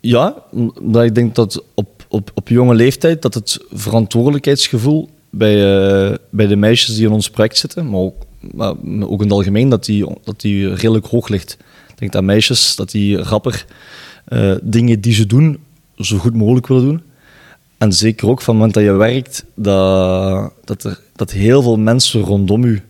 Ja, 0.00 0.34
omdat 0.74 1.04
ik 1.04 1.14
denk 1.14 1.34
dat 1.34 1.64
op, 1.74 2.06
op, 2.08 2.30
op 2.34 2.48
jonge 2.48 2.74
leeftijd 2.74 3.22
dat 3.22 3.34
het 3.34 3.64
verantwoordelijkheidsgevoel 3.72 5.10
bij, 5.30 6.18
bij 6.30 6.46
de 6.46 6.56
meisjes 6.56 6.94
die 6.94 7.06
in 7.06 7.12
ons 7.12 7.30
project 7.30 7.58
zitten, 7.58 7.90
maar 7.90 8.00
ook, 8.00 8.14
maar 8.52 8.74
ook 9.00 9.20
in 9.20 9.26
het 9.26 9.32
algemeen, 9.32 9.68
dat 9.68 9.84
die, 9.84 10.06
dat 10.24 10.40
die 10.40 10.74
redelijk 10.74 11.06
hoog 11.06 11.28
ligt. 11.28 11.56
Denk 11.96 12.12
dat 12.12 12.22
meisjes 12.22 12.76
dat 12.76 12.90
die 12.90 13.16
rapper 13.16 13.66
uh, 14.28 14.54
dingen 14.62 15.00
die 15.00 15.12
ze 15.12 15.26
doen, 15.26 15.58
zo 15.96 16.18
goed 16.18 16.34
mogelijk 16.34 16.66
willen 16.66 16.84
doen. 16.84 17.02
En 17.78 17.92
zeker 17.92 18.28
ook 18.28 18.42
van 18.42 18.54
het 18.54 18.62
moment 18.62 18.74
dat 18.74 18.82
je 18.82 18.98
werkt, 18.98 19.44
dat, 19.54 20.52
dat, 20.64 20.84
er, 20.84 21.00
dat 21.16 21.30
heel 21.30 21.62
veel 21.62 21.78
mensen 21.78 22.20
rondom 22.20 22.64
u 22.64 22.82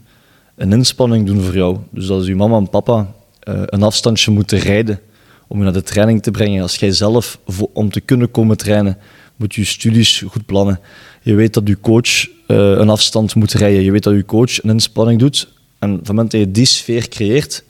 een 0.54 0.72
inspanning 0.72 1.26
doen 1.26 1.40
voor 1.42 1.54
jou. 1.54 1.76
Dus 1.90 2.10
als 2.10 2.26
uw 2.26 2.36
mama 2.36 2.56
en 2.56 2.70
papa 2.70 3.14
uh, 3.48 3.62
een 3.64 3.82
afstandje 3.82 4.30
moeten 4.30 4.58
rijden 4.58 5.00
om 5.46 5.58
je 5.58 5.64
naar 5.64 5.72
de 5.72 5.82
training 5.82 6.22
te 6.22 6.30
brengen. 6.30 6.62
Als 6.62 6.76
jij 6.76 6.92
zelf, 6.92 7.38
om 7.72 7.90
te 7.90 8.00
kunnen 8.00 8.30
komen 8.30 8.56
trainen, 8.56 8.98
moet 9.36 9.54
je 9.54 9.64
studies 9.64 10.24
goed 10.26 10.46
plannen. 10.46 10.80
Je 11.22 11.34
weet 11.34 11.54
dat 11.54 11.68
je 11.68 11.80
coach 11.80 12.26
uh, 12.26 12.30
een 12.46 12.88
afstand 12.88 13.34
moet 13.34 13.52
rijden. 13.52 13.82
Je 13.82 13.90
weet 13.90 14.02
dat 14.02 14.14
je 14.14 14.24
coach 14.24 14.62
een 14.62 14.70
inspanning 14.70 15.20
doet. 15.20 15.48
En 15.78 15.88
van 15.88 15.98
het 15.98 16.08
moment 16.08 16.30
dat 16.30 16.40
je 16.40 16.50
die 16.50 16.64
sfeer 16.64 17.08
creëert, 17.08 17.64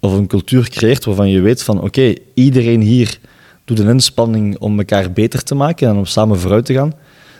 of 0.00 0.12
een 0.12 0.26
cultuur 0.26 0.68
creëert 0.68 1.04
waarvan 1.04 1.28
je 1.28 1.40
weet 1.40 1.62
van 1.62 1.80
oké, 1.80 2.14
iedereen 2.34 2.80
hier 2.80 3.18
doet 3.64 3.78
een 3.78 3.88
inspanning 3.88 4.58
om 4.58 4.78
elkaar 4.78 5.12
beter 5.12 5.42
te 5.42 5.54
maken 5.54 5.88
en 5.88 5.96
om 5.96 6.04
samen 6.04 6.38
vooruit 6.38 6.64
te 6.64 6.74
gaan, 6.74 6.92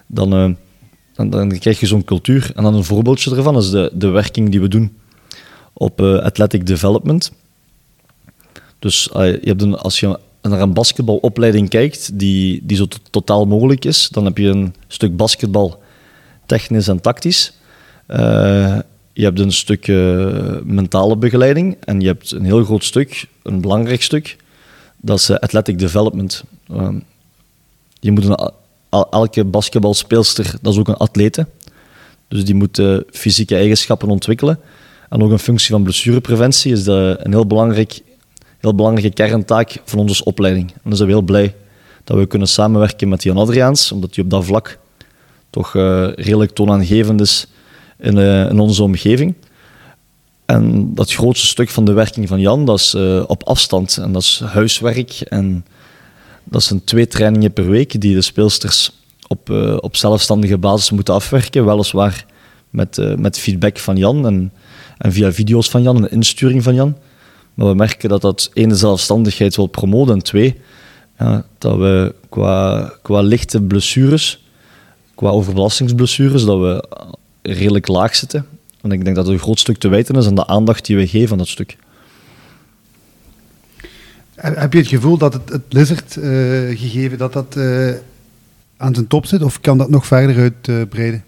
dan, 0.07 0.35
uh, 0.35 0.55
dan, 1.15 1.31
dan, 1.31 1.59
krijg 1.59 1.81
je 1.81 1.87
zo'n 1.87 2.05
cultuur. 2.05 2.51
En 2.55 2.63
dan 2.63 2.75
een 2.75 2.85
voorbeeldje 2.85 3.37
ervan 3.37 3.57
is 3.57 3.71
de, 3.71 3.91
de 3.95 4.09
werking 4.09 4.51
die 4.51 4.61
we 4.61 4.69
doen 4.69 4.97
op 5.73 6.01
uh, 6.01 6.19
athletic 6.19 6.67
development. 6.67 7.33
Dus 8.79 9.09
uh, 9.17 9.23
je 9.27 9.49
hebt 9.49 9.63
een, 9.63 9.77
als 9.77 10.01
je 10.01 10.19
naar 10.43 10.61
een 10.61 10.73
basketbalopleiding 10.73 11.69
kijkt, 11.69 12.19
die, 12.19 12.61
die 12.65 12.77
zo 12.77 12.87
totaal 13.11 13.45
mogelijk 13.45 13.85
is, 13.85 14.09
dan 14.09 14.25
heb 14.25 14.39
je 14.39 14.49
een 14.49 14.75
stuk 14.87 15.17
basketbal 15.17 15.83
technisch 16.47 16.89
en 16.89 17.01
tactisch. 17.01 17.53
Je 19.17 19.25
hebt 19.25 19.39
een 19.39 19.53
stuk 19.53 19.87
mentale 20.65 21.17
begeleiding 21.17 21.77
en 21.85 22.01
je 22.01 22.07
hebt 22.07 22.31
een 22.31 22.45
heel 22.45 22.65
groot 22.65 22.85
stuk, 22.85 23.27
een 23.43 23.61
belangrijk 23.61 24.03
stuk, 24.03 24.37
dat 24.97 25.19
is 25.19 25.31
athletic 25.31 25.79
development. 25.79 26.45
Ehm, 26.69 26.99
je 28.01 28.13
moet 28.13 28.53
elke 29.11 29.45
basketbalspeelster, 29.45 30.55
dat 30.63 30.73
is 30.73 30.79
ook 30.79 30.89
een 30.89 30.97
atlete. 30.97 31.47
Dus 32.29 32.45
die 32.45 32.55
moet 32.55 32.83
fysieke 33.11 33.57
eigenschappen 33.57 34.09
ontwikkelen. 34.09 34.61
En 35.09 35.23
ook 35.23 35.31
een 35.31 35.39
functie 35.39 35.71
van 35.71 35.83
blessurepreventie 35.83 36.73
is 36.73 36.87
een 36.87 37.33
heel, 37.33 37.47
belangrijk, 37.47 38.01
heel 38.59 38.75
belangrijke 38.75 39.15
kerntaak 39.15 39.77
van 39.85 39.99
onze 39.99 40.25
opleiding. 40.25 40.71
En 40.71 40.81
dan 40.83 40.97
zijn 40.97 41.09
we 41.09 41.15
heel 41.15 41.25
blij 41.25 41.55
dat 42.05 42.17
we 42.17 42.27
kunnen 42.27 42.49
samenwerken 42.49 43.09
met 43.09 43.23
Jan 43.23 43.37
Adriaans, 43.37 43.93
omdat 43.93 44.15
hij 44.15 44.25
op 44.25 44.31
dat 44.31 44.45
vlak 44.45 44.79
toch 45.51 45.73
redelijk 46.17 46.51
toonaangevend 46.51 47.21
is 47.21 47.47
in, 47.99 48.17
uh, 48.17 48.51
in, 48.51 48.59
onze 48.59 48.83
omgeving. 48.83 49.35
En 50.45 50.95
dat 50.95 51.13
grootste 51.13 51.47
stuk 51.47 51.71
van 51.71 51.85
de 51.85 51.93
werking 51.93 52.29
van 52.29 52.41
Jan, 52.41 52.65
dat 52.65 52.79
is 52.79 52.95
uh, 52.95 53.23
op 53.27 53.43
afstand. 53.43 53.97
En 53.97 54.13
dat 54.13 54.23
is 54.23 54.43
huiswerk. 54.45 55.21
En 55.21 55.67
dat 56.45 56.63
zijn 56.63 56.85
twee 56.85 57.07
trainingen 57.07 57.53
per 57.53 57.71
week 57.71 58.01
die 58.01 58.15
de 58.15 58.23
speelsters 58.23 58.91
op, 59.29 59.51
uh, 59.51 59.77
op 59.81 59.97
zelfstandige 59.97 60.59
basis 60.59 60.91
moeten 60.91 61.15
afwerken. 61.15 61.67
Weliswaar 61.67 62.27
met, 62.71 63.19
met 63.19 63.39
feedback 63.39 63.79
van 63.79 63.97
Jan 63.97 64.27
en, 64.27 64.53
en 64.99 65.13
via 65.13 65.33
video's 65.33 65.69
van 65.69 65.83
Jan 65.83 65.97
en 65.97 66.11
insturing 66.11 66.63
van 66.63 66.75
Jan. 66.75 66.97
Maar 67.55 67.67
we 67.67 67.75
merken 67.75 68.09
dat 68.09 68.21
dat 68.21 68.51
één, 68.53 68.69
de 68.69 68.77
zelfstandigheid 68.77 69.57
wil 69.57 69.67
promoten 69.67 70.15
en 70.15 70.23
twee, 70.23 70.61
dat 71.59 71.77
we 71.77 72.15
qua, 72.29 72.93
qua 73.03 73.21
lichte 73.21 73.63
blessures, 73.63 74.45
qua 75.15 75.29
overbelastingsblessures, 75.29 76.45
dat 76.45 76.59
we 76.59 76.85
redelijk 77.47 77.87
laag 77.87 78.17
zitten. 78.17 78.47
En 78.83 78.93
ik 78.93 79.05
denk 79.05 79.17
dat 79.17 79.25
het 79.27 79.35
een 79.35 79.41
groot 79.41 79.59
stuk 79.59 79.79
te 79.79 79.89
wijten 79.89 80.15
is 80.15 80.27
aan 80.27 80.35
de 80.35 80.47
aandacht 80.47 80.87
die 80.87 80.97
we 80.97 81.07
geven 81.07 81.33
aan 81.33 81.39
dat 81.39 81.49
stuk. 81.49 81.77
Heb 84.35 84.73
je 84.73 84.79
het 84.79 84.89
gevoel 84.89 85.19
dat 85.19 85.33
het, 85.33 85.49
het 85.49 85.63
Lizard 85.69 86.17
uh, 86.17 86.25
gegeven 86.79 87.19
dat 87.19 87.33
dat 87.33 87.55
uh, 87.57 87.95
aan 88.77 88.95
zijn 88.95 89.07
top 89.07 89.27
zit, 89.27 89.43
of 89.43 89.61
kan 89.61 89.79
dat 89.79 89.91
nog 89.91 90.07
verder 90.07 90.37
uitbreiden? 90.37 91.25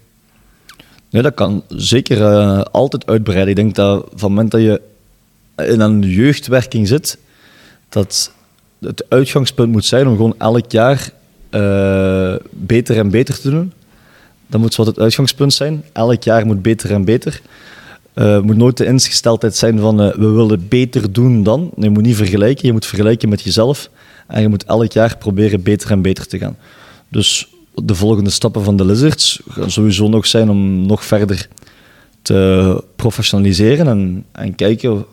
nee, 1.09 1.21
dat 1.21 1.33
kan 1.33 1.63
zeker 1.67 2.17
uh, 2.17 2.61
altijd 2.61 3.05
uitbreiden. 3.05 3.49
Ik 3.49 3.55
denk 3.55 3.75
dat 3.75 3.99
van 4.01 4.11
het 4.11 4.21
moment 4.21 4.51
dat 4.51 4.61
je 4.61 4.81
in 5.55 5.79
een 5.79 6.01
jeugdwerking 6.01 6.87
zit, 6.87 7.17
dat 7.89 8.31
het 8.79 9.05
uitgangspunt 9.09 9.71
moet 9.71 9.85
zijn 9.85 10.07
om 10.07 10.15
gewoon 10.15 10.35
elk 10.37 10.71
jaar 10.71 11.11
beter 12.49 12.97
en 12.97 13.09
beter 13.09 13.39
te 13.39 13.49
doen. 13.49 13.73
Dat 14.49 14.61
moet 14.61 14.75
wat 14.75 14.87
het 14.87 14.99
uitgangspunt 14.99 15.53
zijn. 15.53 15.83
Elk 15.93 16.23
jaar 16.23 16.45
moet 16.45 16.61
beter 16.61 16.91
en 16.91 17.05
beter. 17.05 17.41
Uh, 18.15 18.33
het 18.33 18.43
moet 18.43 18.57
nooit 18.57 18.77
de 18.77 18.85
ingesteldheid 18.85 19.55
zijn 19.55 19.79
van 19.79 20.01
uh, 20.01 20.13
we 20.13 20.27
willen 20.27 20.67
beter 20.67 21.11
doen 21.11 21.43
dan. 21.43 21.71
Je 21.77 21.89
moet 21.89 22.03
niet 22.03 22.15
vergelijken, 22.15 22.67
je 22.67 22.73
moet 22.73 22.85
vergelijken 22.85 23.29
met 23.29 23.41
jezelf. 23.41 23.89
En 24.27 24.41
je 24.41 24.47
moet 24.47 24.63
elk 24.63 24.91
jaar 24.91 25.17
proberen 25.17 25.63
beter 25.63 25.91
en 25.91 26.01
beter 26.01 26.27
te 26.27 26.37
gaan. 26.37 26.57
Dus 27.09 27.53
de 27.75 27.95
volgende 27.95 28.29
stappen 28.29 28.63
van 28.63 28.77
de 28.77 28.85
Lizards 28.85 29.41
gaan 29.49 29.71
sowieso 29.71 30.07
nog 30.07 30.27
zijn 30.27 30.49
om 30.49 30.85
nog 30.85 31.05
verder 31.05 31.47
te 32.21 32.83
professionaliseren 32.95 33.87
en, 33.87 34.25
en 34.31 34.55
kijken 34.55 35.05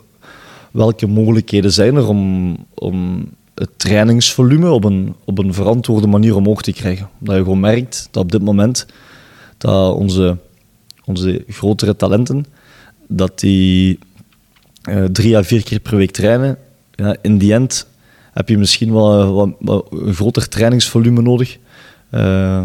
welke 0.71 1.07
mogelijkheden 1.07 1.73
zijn 1.73 1.97
er 1.97 2.09
om, 2.09 2.57
om 2.75 3.26
het 3.55 3.71
trainingsvolume 3.76 4.71
op 4.71 4.85
een, 4.85 5.14
op 5.25 5.38
een 5.38 5.55
verantwoorde 5.55 6.07
manier 6.07 6.37
omhoog 6.37 6.62
te 6.62 6.73
krijgen. 6.73 7.09
Dat 7.19 7.37
je 7.37 7.43
gewoon 7.43 7.61
merkt 7.61 8.09
dat 8.11 8.23
op 8.23 8.33
dit 8.33 8.43
moment 8.43 8.87
dat 9.58 9.94
onze, 9.94 10.36
onze 11.04 11.44
grotere 11.48 11.96
talenten 11.96 12.46
dat 13.06 13.38
die 13.38 13.98
uh, 14.88 15.04
drie 15.04 15.36
à 15.36 15.42
vier 15.42 15.62
keer 15.62 15.80
per 15.80 15.96
week 15.96 16.10
trainen. 16.10 16.58
Ja, 16.94 17.16
in 17.22 17.38
die 17.38 17.52
end 17.52 17.86
heb 18.32 18.48
je 18.48 18.58
misschien 18.58 18.92
wel 18.92 19.32
wat 19.60 19.86
een 19.90 20.14
groter 20.14 20.48
trainingsvolume 20.48 21.22
nodig. 21.22 21.58
Uh, 22.10 22.62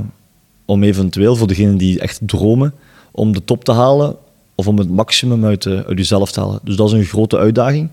om 0.66 0.84
eventueel 0.84 1.36
voor 1.36 1.48
degenen 1.48 1.78
die 1.78 2.00
echt 2.00 2.20
dromen, 2.26 2.74
om 3.12 3.34
de 3.34 3.44
top 3.44 3.64
te 3.64 3.72
halen 3.72 4.16
of 4.56 4.68
om 4.68 4.78
het 4.78 4.90
maximum 4.90 5.46
uit, 5.46 5.66
uh, 5.66 5.82
jezelf 5.96 6.32
te 6.32 6.40
halen. 6.40 6.60
Dus 6.64 6.76
dat 6.76 6.88
is 6.88 6.94
een 6.94 7.06
grote 7.06 7.38
uitdaging. 7.38 7.90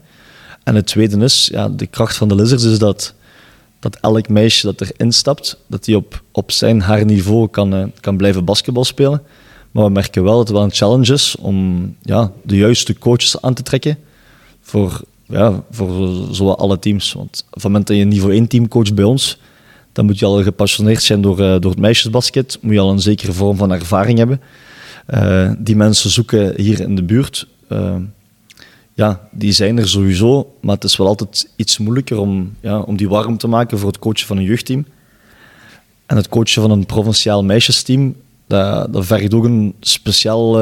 En 0.64 0.74
het 0.74 0.86
tweede 0.86 1.24
is, 1.24 1.48
ja, 1.52 1.68
de 1.68 1.86
kracht 1.86 2.16
van 2.16 2.28
de 2.28 2.34
Lizards 2.34 2.64
is 2.64 2.78
dat, 2.78 3.14
dat 3.80 3.98
elk 4.00 4.28
meisje 4.28 4.66
dat 4.66 4.80
erin 4.80 5.12
stapt, 5.12 5.58
dat 5.66 5.84
die 5.84 5.96
op, 5.96 6.22
op 6.32 6.50
zijn 6.52 6.80
haar 6.80 7.04
niveau 7.04 7.48
kan, 7.48 7.92
kan 8.00 8.16
blijven 8.16 8.44
basketbal 8.44 8.84
spelen. 8.84 9.22
Maar 9.70 9.84
we 9.84 9.90
merken 9.90 10.22
wel 10.22 10.36
dat 10.36 10.48
het 10.48 10.56
wel 10.56 10.64
een 10.64 10.72
challenge 10.72 11.12
is 11.12 11.36
om 11.40 11.96
ja, 12.02 12.32
de 12.42 12.56
juiste 12.56 12.98
coaches 12.98 13.40
aan 13.42 13.54
te 13.54 13.62
trekken 13.62 13.98
voor, 14.60 15.00
ja, 15.26 15.62
voor 15.70 16.10
zowel 16.30 16.58
alle 16.58 16.78
teams. 16.78 17.12
Want 17.12 17.44
op 17.46 17.54
het 17.54 17.62
moment 17.62 17.86
dat 17.86 17.96
je 17.96 18.02
een 18.02 18.08
niveau 18.08 18.32
1 18.32 18.46
team 18.46 18.68
coach 18.68 18.94
bij 18.94 19.04
ons, 19.04 19.38
dan 19.92 20.04
moet 20.04 20.18
je 20.18 20.24
al 20.24 20.42
gepassioneerd 20.42 21.02
zijn 21.02 21.20
door, 21.20 21.40
uh, 21.40 21.56
door 21.60 21.70
het 21.70 21.80
meisjesbasket, 21.80 22.58
moet 22.60 22.72
je 22.72 22.80
al 22.80 22.90
een 22.90 23.00
zekere 23.00 23.32
vorm 23.32 23.56
van 23.56 23.72
ervaring 23.72 24.18
hebben. 24.18 24.40
Uh, 25.14 25.52
die 25.58 25.76
mensen 25.76 26.10
zoeken 26.10 26.60
hier 26.60 26.80
in 26.80 26.94
de 26.94 27.02
buurt. 27.02 27.46
Ja, 28.98 29.28
die 29.30 29.52
zijn 29.52 29.78
er 29.78 29.88
sowieso, 29.88 30.54
maar 30.60 30.74
het 30.74 30.84
is 30.84 30.96
wel 30.96 31.06
altijd 31.06 31.50
iets 31.56 31.78
moeilijker 31.78 32.18
om, 32.18 32.54
ja, 32.60 32.80
om 32.80 32.96
die 32.96 33.08
warm 33.08 33.36
te 33.36 33.48
maken 33.48 33.78
voor 33.78 33.88
het 33.88 33.98
coachen 33.98 34.26
van 34.26 34.36
een 34.36 34.44
jeugdteam. 34.44 34.86
En 36.06 36.16
het 36.16 36.28
coachen 36.28 36.62
van 36.62 36.70
een 36.70 36.86
provinciaal 36.86 37.44
meisjesteam 37.44 38.14
dat, 38.46 38.92
dat 38.92 39.06
vergt 39.06 39.34
ook 39.34 39.44
een 39.44 39.74
speciaal, 39.80 40.60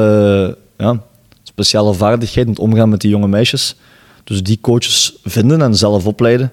ja, 0.77 1.03
speciale 1.43 1.93
vaardigheid 1.93 2.45
in 2.45 2.51
het 2.51 2.61
omgaan 2.61 2.89
met 2.89 3.01
die 3.01 3.09
jonge 3.09 3.27
meisjes. 3.27 3.75
Dus 4.23 4.43
die 4.43 4.57
coaches 4.61 5.19
vinden 5.23 5.61
en 5.61 5.75
zelf 5.75 6.05
opleiden, 6.05 6.51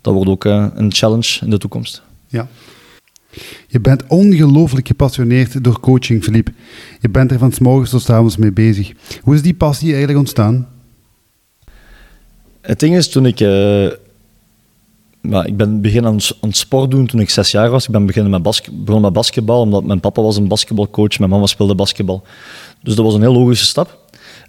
dat 0.00 0.14
wordt 0.14 0.30
ook 0.30 0.44
uh, 0.44 0.66
een 0.74 0.92
challenge 0.92 1.38
in 1.40 1.50
de 1.50 1.58
toekomst. 1.58 2.02
Ja. 2.28 2.48
Je 3.68 3.80
bent 3.80 4.06
ongelooflijk 4.06 4.86
gepassioneerd 4.86 5.64
door 5.64 5.80
coaching, 5.80 6.24
Filip. 6.24 6.48
Je 7.00 7.08
bent 7.08 7.30
er 7.30 7.38
van 7.38 7.52
s 7.52 7.58
morgens 7.58 7.90
tot 7.90 8.02
s 8.02 8.10
avonds 8.10 8.36
mee 8.36 8.52
bezig. 8.52 8.92
Hoe 9.22 9.34
is 9.34 9.42
die 9.42 9.54
passie 9.54 9.88
eigenlijk 9.88 10.18
ontstaan? 10.18 10.74
Het 12.66 12.80
ding 12.80 12.96
is, 12.96 13.08
toen 13.08 13.26
ik 13.26 13.40
uh, 13.40 13.88
maar 15.20 15.46
ik 15.46 15.56
ben 15.56 15.80
beginnen 15.80 16.10
aan, 16.10 16.18
aan 16.40 16.52
sport 16.52 16.90
doen 16.90 17.06
toen 17.06 17.20
ik 17.20 17.30
zes 17.30 17.50
jaar 17.50 17.70
was. 17.70 17.86
Ik 17.86 17.90
ben 17.90 18.06
beginnen 18.06 18.30
met 18.30 18.42
basket, 18.42 18.84
begonnen 18.84 19.02
met 19.02 19.12
basketbal, 19.12 19.60
omdat 19.60 19.84
mijn 19.84 20.00
papa 20.00 20.22
was 20.22 20.36
een 20.36 20.48
basketbalcoach, 20.48 21.18
mijn 21.18 21.30
mama 21.30 21.46
speelde 21.46 21.74
basketbal. 21.74 22.22
Dus 22.82 22.94
dat 22.94 23.04
was 23.04 23.14
een 23.14 23.20
heel 23.20 23.32
logische 23.32 23.66
stap. 23.66 23.98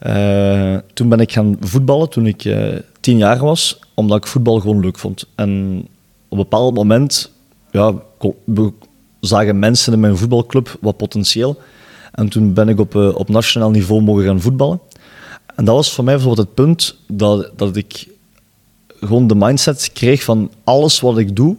Uh, 0.08 0.78
toen 0.94 1.10
ben 1.10 1.20
ik 1.20 1.32
gaan 1.32 1.58
voetballen 1.60 2.10
toen 2.10 2.26
ik 2.26 2.46
uh, 2.46 2.76
tien 3.00 3.18
jaar 3.18 3.40
was, 3.40 3.80
omdat 3.94 4.18
ik 4.18 4.28
voetbal 4.28 4.60
gewoon 4.60 4.80
leuk 4.80 5.00
vond. 5.00 5.26
En 5.36 5.80
op 6.30 6.38
een 6.38 6.44
bepaald 6.44 6.76
moment 6.76 7.32
ja, 7.72 7.94
zagen 9.20 9.60
mensen 9.60 9.94
in 9.94 10.00
mijn 10.00 10.18
voetbalclub 10.18 10.78
wat 10.82 10.98
potentieel. 10.98 11.58
En 12.12 12.30
toen 12.30 12.54
ben 12.54 12.70
ik 12.70 12.80
op, 12.80 12.96
op 12.96 13.30
nationaal 13.30 13.70
niveau 13.70 14.02
mogen 14.02 14.24
gaan 14.24 14.42
voetballen. 14.42 14.80
En 15.58 15.66
dat 15.66 15.76
was 15.76 15.94
voor 15.94 16.04
mij 16.04 16.14
bijvoorbeeld 16.14 16.48
het 16.48 16.56
punt 16.56 16.96
dat, 17.08 17.52
dat 17.56 17.76
ik 17.76 18.08
gewoon 19.00 19.28
de 19.28 19.36
mindset 19.36 19.90
kreeg 19.94 20.24
van 20.24 20.52
alles 20.64 21.00
wat 21.00 21.18
ik 21.18 21.36
doe, 21.36 21.56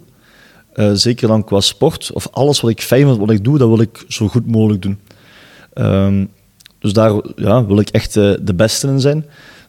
uh, 0.75 0.91
zeker 0.93 1.29
dan 1.29 1.45
qua 1.45 1.61
sport, 1.61 2.11
of 2.13 2.29
alles 2.31 2.61
wat 2.61 2.71
ik 2.71 2.83
fijn 2.83 3.07
vind 3.07 3.19
wat 3.19 3.31
ik 3.31 3.45
doe, 3.45 3.59
dat 3.59 3.69
wil 3.69 3.81
ik 3.81 4.05
zo 4.09 4.29
goed 4.29 4.47
mogelijk 4.47 4.83
doen. 4.83 5.01
Um, 5.75 6.31
dus 6.79 6.93
daar 6.93 7.13
ja, 7.37 7.67
wil 7.67 7.79
ik 7.79 7.89
echt 7.89 8.17
uh, 8.17 8.35
de 8.41 8.55
beste 8.55 8.89
in 8.89 9.01
zijn. 9.01 9.25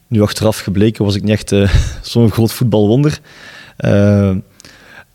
Nu 0.06 0.22
achteraf 0.22 0.58
gebleken 0.58 1.04
was 1.04 1.14
ik 1.14 1.22
niet 1.22 1.30
echt 1.30 1.52
uh, 1.52 1.74
zo'n 2.02 2.30
groot 2.30 2.52
voetbalwonder. 2.52 3.20
en 3.76 4.44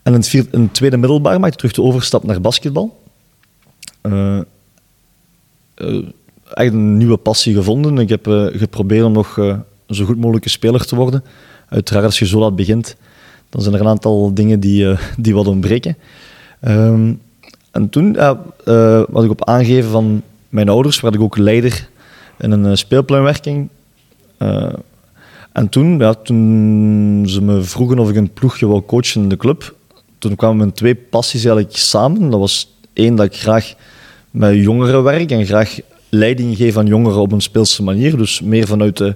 in 0.04 0.14
het, 0.14 0.48
tweede 0.72 0.98
middelbaar 0.98 1.40
maakte 1.40 1.58
terug 1.58 1.74
de 1.74 1.82
overstap 1.82 2.24
naar 2.24 2.42
basketbal. 2.42 3.04
Echt 6.54 6.74
een 6.74 6.98
nieuwe 6.98 7.18
passie 7.18 7.54
gevonden. 7.54 7.98
Ik 7.98 8.10
heb 8.10 8.26
geprobeerd 8.54 9.04
om 9.04 9.12
nog 9.12 9.34
zo 9.90 10.06
goed 10.06 10.18
mogelijke 10.18 10.50
speler 10.50 10.86
te 10.86 10.96
worden 10.96 11.24
uiteraard, 11.70 12.06
als 12.06 12.20
je 12.20 12.26
zo 12.26 12.40
laat 12.40 12.56
begint, 12.56 12.96
dan 13.50 13.62
zijn 13.62 13.76
er 13.76 13.82
een 13.82 13.88
aantal 13.88 14.34
dingen 14.34 14.60
die, 14.60 14.84
uh, 14.84 15.00
die 15.18 15.34
wat 15.34 15.48
ontbreken. 15.48 15.98
Um, 16.68 17.22
en 17.72 17.90
toen 17.90 18.14
was 19.10 19.24
ik 19.24 19.30
op 19.30 19.46
aangeven 19.46 19.90
van 19.92 20.22
mijn 20.50 20.70
ouders, 20.70 21.02
werd 21.02 21.16
ik 21.16 21.22
ook 21.22 21.38
leider 21.38 21.88
in 22.38 22.52
een 22.52 22.78
speelplanwerking. 22.78 23.70
en 25.52 25.70
toen, 25.70 26.16
toen 26.24 27.24
ze 27.28 27.42
me 27.42 27.62
vroegen 27.62 28.00
of 28.00 28.10
ik 28.10 28.16
een 28.16 28.34
ploegje 28.34 28.68
wou 28.68 28.82
coachen 28.82 29.22
in 29.22 29.30
de 29.30 29.38
club, 29.38 29.76
toen 30.18 30.36
kwamen 30.36 30.58
mijn 30.58 30.72
twee 30.72 30.96
passies 30.96 31.46
eigenlijk 31.46 31.78
samen. 31.78 32.30
Dat 32.30 32.40
was 32.40 32.76
één, 32.94 33.16
dat 33.16 33.26
ik 33.26 33.36
graag 33.36 33.74
met 34.32 34.56
jongeren 34.56 35.04
werk 35.04 35.32
en 35.32 35.46
graag 35.46 35.80
leiding 36.18 36.58
geef 36.58 36.78
aan 36.78 36.86
jongeren 36.86 37.22
op 37.22 37.32
een 37.32 37.42
speelse 37.42 37.84
manier. 37.84 38.18
Dus 38.18 38.42
meer 38.42 38.68
vanuit 38.68 38.98
de, 38.98 39.16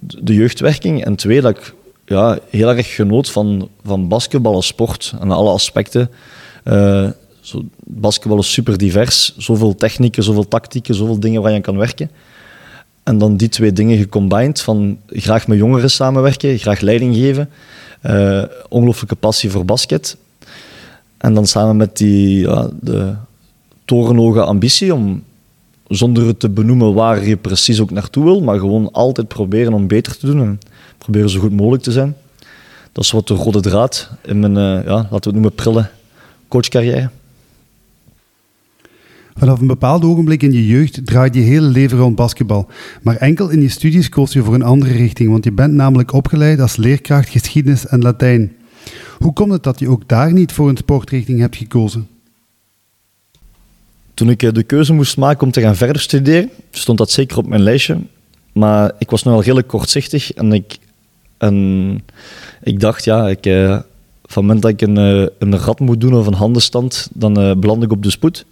de 0.00 0.34
jeugdwerking. 0.34 1.04
En 1.04 1.16
twee, 1.16 1.40
dat 1.40 1.56
ik 1.56 1.74
ja, 2.04 2.38
heel 2.50 2.68
erg 2.68 2.94
genoot 2.94 3.30
van, 3.30 3.68
van 3.84 4.08
basketbal 4.08 4.54
als 4.54 4.66
sport 4.66 5.14
en 5.20 5.30
alle 5.30 5.50
aspecten. 5.50 6.10
Uh, 6.64 7.08
zo, 7.40 7.64
basketbal 7.84 8.38
is 8.38 8.52
super 8.52 8.78
divers. 8.78 9.34
Zoveel 9.36 9.74
technieken, 9.74 10.22
zoveel 10.22 10.48
tactieken, 10.48 10.94
zoveel 10.94 11.20
dingen 11.20 11.42
waar 11.42 11.50
je 11.50 11.56
aan 11.56 11.62
kan 11.62 11.76
werken. 11.76 12.10
En 13.02 13.18
dan 13.18 13.36
die 13.36 13.48
twee 13.48 13.72
dingen 13.72 13.98
gecombined 13.98 14.60
van 14.60 14.98
graag 15.06 15.46
met 15.46 15.58
jongeren 15.58 15.90
samenwerken, 15.90 16.58
graag 16.58 16.80
leiding 16.80 17.14
geven. 17.14 17.50
Uh, 18.06 18.42
ongelooflijke 18.68 19.14
passie 19.14 19.50
voor 19.50 19.64
basket. 19.64 20.16
En 21.18 21.34
dan 21.34 21.46
samen 21.46 21.76
met 21.76 21.96
die, 21.96 22.38
ja, 22.38 22.68
de 22.80 23.14
torenhoge 23.84 24.42
ambitie 24.42 24.94
om 24.94 25.22
zonder 25.90 26.26
het 26.26 26.40
te 26.40 26.48
benoemen 26.48 26.94
waar 26.94 27.26
je 27.26 27.36
precies 27.36 27.80
ook 27.80 27.90
naartoe 27.90 28.24
wil, 28.24 28.40
maar 28.40 28.58
gewoon 28.58 28.92
altijd 28.92 29.28
proberen 29.28 29.72
om 29.72 29.86
beter 29.86 30.18
te 30.18 30.26
doen 30.26 30.40
en 30.40 30.58
proberen 30.98 31.30
zo 31.30 31.40
goed 31.40 31.52
mogelijk 31.52 31.82
te 31.82 31.92
zijn. 31.92 32.16
Dat 32.92 33.04
is 33.04 33.10
wat 33.10 33.28
de 33.28 33.34
rode 33.34 33.60
draad 33.60 34.10
in 34.22 34.40
mijn, 34.40 34.56
uh, 34.56 34.84
ja, 34.84 34.94
laten 34.94 35.08
we 35.10 35.16
het 35.16 35.32
noemen, 35.32 35.52
prille 35.52 35.88
coachcarrière. 36.48 37.10
Vanaf 39.36 39.60
een 39.60 39.66
bepaald 39.66 40.04
ogenblik 40.04 40.42
in 40.42 40.52
je 40.52 40.66
jeugd 40.66 41.06
draait 41.06 41.34
je 41.34 41.40
hele 41.40 41.66
leven 41.66 41.98
rond 41.98 42.16
basketbal. 42.16 42.68
Maar 43.02 43.16
enkel 43.16 43.48
in 43.48 43.60
je 43.60 43.68
studies 43.68 44.08
koos 44.08 44.32
je 44.32 44.42
voor 44.42 44.54
een 44.54 44.62
andere 44.62 44.92
richting, 44.92 45.30
want 45.30 45.44
je 45.44 45.52
bent 45.52 45.74
namelijk 45.74 46.12
opgeleid 46.12 46.60
als 46.60 46.76
leerkracht 46.76 47.28
geschiedenis 47.28 47.86
en 47.86 48.02
Latijn. 48.02 48.52
Hoe 49.18 49.32
komt 49.32 49.52
het 49.52 49.62
dat 49.62 49.78
je 49.78 49.88
ook 49.88 50.08
daar 50.08 50.32
niet 50.32 50.52
voor 50.52 50.68
een 50.68 50.76
sportrichting 50.76 51.40
hebt 51.40 51.56
gekozen? 51.56 52.08
Toen 54.20 54.30
ik 54.30 54.42
eh, 54.42 54.52
de 54.52 54.62
keuze 54.62 54.92
moest 54.92 55.16
maken 55.16 55.46
om 55.46 55.50
te 55.52 55.60
gaan 55.60 55.76
verder 55.76 56.02
studeren, 56.02 56.50
stond 56.70 56.98
dat 56.98 57.10
zeker 57.10 57.38
op 57.38 57.46
mijn 57.46 57.62
lijstje. 57.62 57.96
Maar 58.52 58.92
ik 58.98 59.10
was 59.10 59.22
nogal 59.22 59.40
redelijk 59.40 59.68
kortzichtig 59.68 60.32
en 60.32 60.52
ik, 60.52 60.78
en 61.38 62.00
ik 62.62 62.80
dacht, 62.80 63.04
ja, 63.04 63.28
ik, 63.28 63.46
eh, 63.46 63.68
van 63.68 63.82
het 64.22 64.34
moment 64.34 64.62
dat 64.62 64.70
ik 64.70 64.80
een, 64.80 64.96
eh, 64.96 65.26
een 65.38 65.58
rat 65.58 65.80
moet 65.80 66.00
doen 66.00 66.14
of 66.14 66.26
een 66.26 66.34
handenstand, 66.34 67.08
dan 67.12 67.40
eh, 67.40 67.54
beland 67.56 67.82
ik 67.82 67.92
op 67.92 68.02
de 68.02 68.10
spoed. 68.10 68.44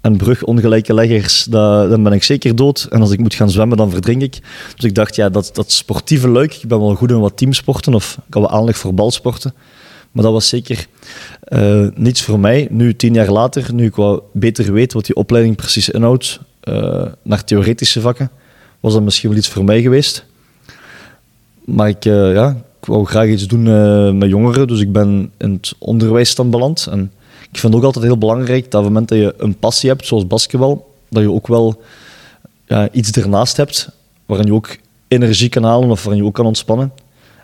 En 0.00 0.16
brug 0.16 0.42
ongelijke 0.42 0.94
leggers, 0.94 1.44
da- 1.44 1.86
dan 1.86 2.02
ben 2.02 2.12
ik 2.12 2.22
zeker 2.22 2.56
dood. 2.56 2.86
En 2.90 3.00
als 3.00 3.10
ik 3.10 3.18
moet 3.18 3.34
gaan 3.34 3.50
zwemmen, 3.50 3.76
dan 3.76 3.90
verdrink 3.90 4.22
ik. 4.22 4.38
Dus 4.76 4.84
ik 4.84 4.94
dacht, 4.94 5.14
ja, 5.16 5.28
dat, 5.28 5.50
dat 5.52 5.72
sportieve 5.72 6.30
leuk. 6.30 6.54
Ik 6.54 6.68
ben 6.68 6.80
wel 6.80 6.94
goed 6.94 7.10
in 7.10 7.20
wat 7.20 7.36
teamsporten 7.36 7.94
of 7.94 8.18
ik 8.26 8.34
had 8.34 8.42
wel 8.42 8.50
aanleg 8.58 8.76
voor 8.76 8.94
balsporten. 8.94 9.54
Maar 10.14 10.24
dat 10.24 10.32
was 10.32 10.48
zeker 10.48 10.86
eh, 11.40 11.86
niets 11.94 12.22
voor 12.22 12.40
mij. 12.40 12.68
Nu, 12.70 12.96
tien 12.96 13.14
jaar 13.14 13.30
later, 13.30 13.74
nu 13.74 13.84
ik 13.86 13.94
wat 13.94 14.22
beter 14.32 14.72
weet 14.72 14.92
wat 14.92 15.04
die 15.04 15.16
opleiding 15.16 15.56
precies 15.56 15.88
inhoudt, 15.88 16.40
eh, 16.60 17.06
naar 17.22 17.44
theoretische 17.44 18.00
vakken, 18.00 18.30
was 18.80 18.92
dat 18.92 19.02
misschien 19.02 19.28
wel 19.28 19.38
iets 19.38 19.48
voor 19.48 19.64
mij 19.64 19.82
geweest. 19.82 20.24
Maar 21.64 21.88
ik, 21.88 22.04
eh, 22.04 22.32
ja, 22.32 22.50
ik 22.80 22.86
wou 22.86 23.04
graag 23.04 23.28
iets 23.28 23.46
doen 23.46 24.18
met 24.18 24.28
jongeren, 24.28 24.66
dus 24.66 24.80
ik 24.80 24.92
ben 24.92 25.32
in 25.38 25.52
het 25.52 25.74
onderwijs 25.78 26.34
dan 26.34 26.50
beland. 26.50 26.86
En 26.90 27.12
ik 27.50 27.58
vind 27.58 27.72
het 27.72 27.74
ook 27.74 27.84
altijd 27.84 28.04
heel 28.04 28.18
belangrijk 28.18 28.70
dat 28.70 28.80
op 28.80 28.86
het 28.86 28.92
moment 28.92 29.08
dat 29.08 29.18
je 29.18 29.34
een 29.36 29.58
passie 29.58 29.88
hebt, 29.88 30.06
zoals 30.06 30.26
basketbal, 30.26 30.94
dat 31.08 31.22
je 31.22 31.32
ook 31.32 31.46
wel 31.46 31.82
iets 32.92 33.10
ernaast 33.10 33.56
hebt 33.56 33.88
waarin 34.26 34.46
je 34.46 34.52
ook 34.52 34.76
energie 35.08 35.48
kan 35.48 35.64
halen 35.64 35.90
of 35.90 36.04
waarin 36.04 36.22
je 36.22 36.28
ook 36.28 36.34
kan 36.34 36.46
ontspannen. 36.46 36.92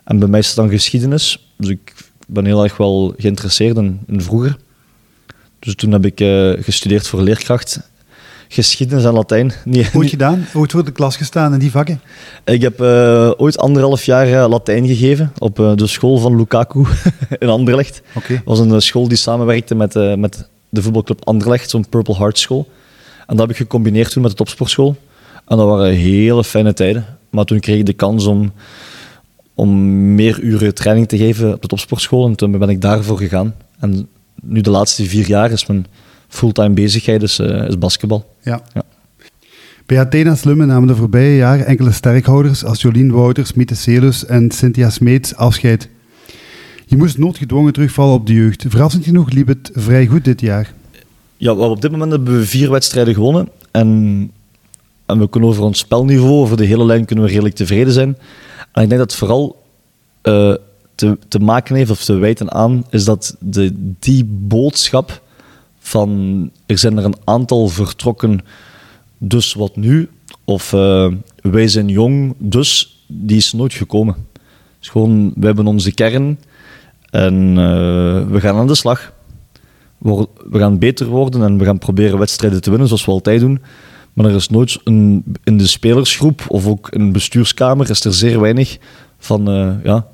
En 0.04 0.18
bij 0.18 0.28
mij 0.28 0.40
is 0.40 0.46
het 0.46 0.56
dan 0.56 0.68
geschiedenis, 0.68 1.52
dus 1.56 1.68
ik 1.68 2.09
ben 2.32 2.44
heel 2.44 2.62
erg 2.62 2.76
wel 2.76 3.14
geïnteresseerd 3.16 3.76
in, 3.76 4.00
in 4.06 4.22
vroeger. 4.22 4.56
Dus 5.58 5.74
toen 5.74 5.92
heb 5.92 6.04
ik 6.04 6.20
eh, 6.20 6.50
gestudeerd 6.64 7.08
voor 7.08 7.20
leerkracht. 7.20 7.80
Geschiedenis 8.48 9.04
en 9.04 9.12
Latijn. 9.12 9.52
Nee, 9.64 9.86
Ooit 9.94 10.10
gedaan? 10.10 10.46
Ooit 10.54 10.70
voor 10.70 10.84
de 10.84 10.92
klas 10.92 11.16
gestaan 11.16 11.52
in 11.52 11.58
die 11.58 11.70
vakken? 11.70 12.00
ik 12.44 12.62
heb 12.62 12.80
eh, 12.80 13.30
ooit 13.36 13.58
anderhalf 13.58 14.04
jaar 14.04 14.42
eh, 14.42 14.48
Latijn 14.48 14.86
gegeven 14.86 15.32
op 15.38 15.56
de 15.56 15.86
school 15.86 16.18
van 16.18 16.36
Lukaku 16.36 16.84
in 17.38 17.48
Anderlecht. 17.48 18.02
Dat 18.14 18.38
was 18.44 18.58
een 18.58 18.82
school 18.82 19.08
die 19.08 19.16
samenwerkte 19.16 19.74
met, 19.74 20.16
met 20.18 20.48
de 20.68 20.82
voetbalclub 20.82 21.24
Anderlecht, 21.24 21.70
zo'n 21.70 21.88
Purple 21.88 22.16
Heart 22.16 22.38
school. 22.38 22.68
En 23.26 23.36
dat 23.36 23.38
heb 23.38 23.50
ik 23.50 23.56
gecombineerd 23.56 24.10
toen 24.10 24.22
met 24.22 24.30
de 24.30 24.36
topsportschool. 24.36 24.96
En 25.46 25.56
dat 25.56 25.68
waren 25.68 25.94
hele 25.94 26.44
fijne 26.44 26.72
tijden. 26.72 27.06
Maar 27.30 27.44
toen 27.44 27.60
kreeg 27.60 27.78
ik 27.78 27.86
de 27.86 27.92
kans 27.92 28.26
om, 28.26 28.52
om 29.60 30.14
meer 30.14 30.40
uren 30.40 30.74
training 30.74 31.08
te 31.08 31.16
geven 31.16 31.54
op 31.54 31.62
de 31.62 31.68
topsportschool. 31.68 32.26
En 32.26 32.34
toen 32.34 32.58
ben 32.58 32.68
ik 32.68 32.80
daarvoor 32.80 33.18
gegaan. 33.18 33.54
En 33.78 34.08
nu 34.42 34.60
de 34.60 34.70
laatste 34.70 35.04
vier 35.04 35.26
jaar 35.26 35.50
is 35.50 35.66
mijn 35.66 35.86
fulltime 36.28 36.70
bezigheid 36.70 37.22
is, 37.22 37.38
eh, 37.38 37.68
is 37.68 37.78
basketbal. 37.78 38.34
Ja. 38.42 38.62
Ja. 38.74 38.82
Bij 39.86 39.98
Athena 39.98 40.36
Lummen 40.42 40.66
namen 40.66 40.88
de 40.88 40.94
voorbije 40.94 41.36
jaren 41.36 41.66
enkele 41.66 41.92
sterkhouders 41.92 42.64
als 42.64 42.82
Jolien 42.82 43.12
Wouters, 43.12 43.52
Miete 43.52 43.74
Celus 43.74 44.26
en 44.26 44.50
Cynthia 44.50 44.90
Smeets 44.90 45.36
afscheid. 45.36 45.88
Je 46.86 46.96
moest 46.96 47.18
noodgedwongen 47.18 47.72
terugvallen 47.72 48.14
op 48.14 48.26
de 48.26 48.34
jeugd. 48.34 48.64
Verrassend 48.68 49.04
genoeg 49.04 49.30
liep 49.30 49.46
het 49.46 49.70
vrij 49.74 50.06
goed 50.06 50.24
dit 50.24 50.40
jaar. 50.40 50.74
Ja, 51.36 51.52
op 51.52 51.82
dit 51.82 51.90
moment 51.90 52.10
hebben 52.10 52.38
we 52.38 52.46
vier 52.46 52.70
wedstrijden 52.70 53.14
gewonnen. 53.14 53.48
En, 53.70 54.30
en 55.06 55.18
we 55.18 55.28
kunnen 55.28 55.48
over 55.48 55.62
ons 55.62 55.78
spelniveau, 55.78 56.32
over 56.32 56.56
de 56.56 56.64
hele 56.64 56.84
lijn, 56.84 57.04
kunnen 57.04 57.24
we 57.24 57.30
redelijk 57.30 57.54
tevreden 57.54 57.92
zijn. 57.92 58.16
En 58.72 58.82
ik 58.82 58.88
denk 58.88 59.00
dat 59.00 59.10
het 59.10 59.14
vooral 59.14 59.62
eh, 60.22 60.54
te, 60.94 61.18
te 61.28 61.38
maken 61.38 61.76
heeft, 61.76 61.90
of 61.90 62.04
te 62.04 62.14
wijten 62.14 62.52
aan, 62.52 62.84
is 62.90 63.04
dat 63.04 63.36
de, 63.38 63.94
die 63.98 64.24
boodschap 64.24 65.22
van 65.78 66.50
er 66.66 66.78
zijn 66.78 66.98
er 66.98 67.04
een 67.04 67.18
aantal 67.24 67.68
vertrokken, 67.68 68.40
dus 69.18 69.54
wat 69.54 69.76
nu? 69.76 70.08
Of 70.44 70.72
eh, 70.72 71.12
wij 71.42 71.68
zijn 71.68 71.88
jong, 71.88 72.34
dus 72.38 72.98
die 73.06 73.36
is 73.36 73.52
nooit 73.52 73.74
gekomen. 73.74 74.16
Gewoon, 74.80 75.32
we 75.36 75.46
hebben 75.46 75.66
onze 75.66 75.92
kern 75.92 76.38
en 77.10 77.48
eh, 77.48 78.28
we 78.28 78.40
gaan 78.40 78.56
aan 78.56 78.66
de 78.66 78.74
slag 78.74 79.12
we 80.00 80.58
gaan 80.58 80.78
beter 80.78 81.06
worden 81.06 81.42
en 81.42 81.58
we 81.58 81.64
gaan 81.64 81.78
proberen 81.78 82.18
wedstrijden 82.18 82.60
te 82.60 82.70
winnen, 82.70 82.88
zoals 82.88 83.04
we 83.04 83.10
altijd 83.10 83.40
doen. 83.40 83.60
Maar 84.12 84.26
er 84.26 84.34
is 84.34 84.48
nooit 84.48 84.78
in 84.84 85.58
de 85.58 85.66
spelersgroep 85.66 86.44
of 86.48 86.66
ook 86.66 86.88
in 86.88 87.06
de 87.06 87.12
bestuurskamer 87.12 87.90
is 87.90 88.04
er 88.04 88.14
zeer 88.14 88.40
weinig 88.40 88.78
van 89.18 89.48
eh, 89.48 89.84
ja, 89.84 90.06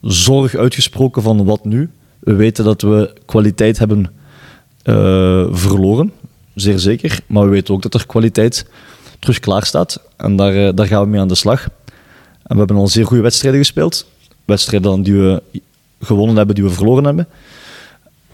zorg 0.00 0.54
uitgesproken 0.54 1.22
van 1.22 1.44
wat 1.44 1.64
nu. 1.64 1.90
We 2.18 2.34
weten 2.34 2.64
dat 2.64 2.82
we 2.82 3.14
kwaliteit 3.26 3.78
hebben 3.78 4.12
eh, 4.82 5.46
verloren, 5.50 6.12
zeer 6.54 6.78
zeker. 6.78 7.20
Maar 7.26 7.44
we 7.44 7.50
weten 7.50 7.74
ook 7.74 7.82
dat 7.82 7.94
er 7.94 8.06
kwaliteit 8.06 8.66
terug 9.18 9.38
klaar 9.38 9.66
staat. 9.66 10.00
En 10.16 10.36
daar, 10.36 10.66
eh, 10.66 10.72
daar 10.74 10.86
gaan 10.86 11.02
we 11.02 11.08
mee 11.08 11.20
aan 11.20 11.28
de 11.28 11.34
slag. 11.34 11.64
En 12.42 12.52
we 12.52 12.58
hebben 12.58 12.76
al 12.76 12.88
zeer 12.88 13.06
goede 13.06 13.22
wedstrijden 13.22 13.60
gespeeld. 13.60 14.06
Wedstrijden 14.44 15.02
die 15.02 15.14
we 15.14 15.42
gewonnen 16.00 16.36
hebben, 16.36 16.54
die 16.54 16.64
we 16.64 16.70
verloren 16.70 17.04
hebben. 17.04 17.28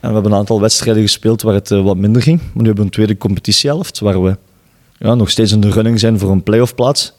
En 0.01 0.09
we 0.09 0.15
hebben 0.15 0.33
een 0.33 0.39
aantal 0.39 0.61
wedstrijden 0.61 1.03
gespeeld 1.03 1.43
waar 1.43 1.55
het 1.55 1.69
wat 1.69 1.97
minder 1.97 2.23
ging. 2.23 2.39
Maar 2.39 2.51
nu 2.55 2.65
hebben 2.65 2.77
we 2.77 2.83
een 2.83 2.91
tweede 2.91 3.17
competitiehelft 3.17 3.99
waar 3.99 4.23
we 4.23 4.37
ja, 5.01 5.15
nog 5.15 5.31
steeds 5.31 5.53
in 5.53 5.61
de 5.61 5.71
running 5.71 6.01
zijn 6.01 6.19
voor 6.19 6.31
een 6.31 6.43
playoff 6.43 6.75
plaats. 6.75 7.13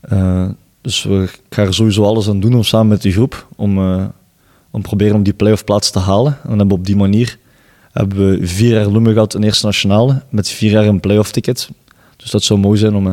Eh, 0.00 0.48
dus 0.80 1.02
we 1.02 1.28
gaan 1.50 1.66
er 1.66 1.74
sowieso 1.74 2.04
alles 2.04 2.28
aan 2.28 2.40
doen 2.40 2.54
om 2.54 2.62
samen 2.62 2.88
met 2.88 3.02
die 3.02 3.12
groep 3.12 3.46
om, 3.56 3.78
eh, 3.78 4.04
om 4.70 4.82
proberen 4.82 5.14
om 5.14 5.22
die 5.22 5.32
playoff 5.32 5.64
plaats 5.64 5.90
te 5.90 5.98
halen. 5.98 6.32
En 6.32 6.48
dan 6.48 6.58
hebben 6.58 6.68
we 6.68 6.74
op 6.74 6.86
die 6.86 6.96
manier 6.96 7.38
hebben 7.92 8.30
we 8.30 8.46
vier 8.46 8.72
jaar 8.72 8.88
Lummen 8.88 9.12
gehad 9.12 9.34
in 9.34 9.42
Eerste 9.42 9.66
Nationale 9.66 10.22
met 10.28 10.48
vier 10.48 10.70
jaar 10.70 10.86
een 10.86 11.00
playoff 11.00 11.32
ticket. 11.32 11.70
Dus 12.16 12.30
dat 12.30 12.42
zou 12.42 12.60
mooi 12.60 12.78
zijn 12.78 12.94
om, 12.94 13.06
eh, 13.06 13.12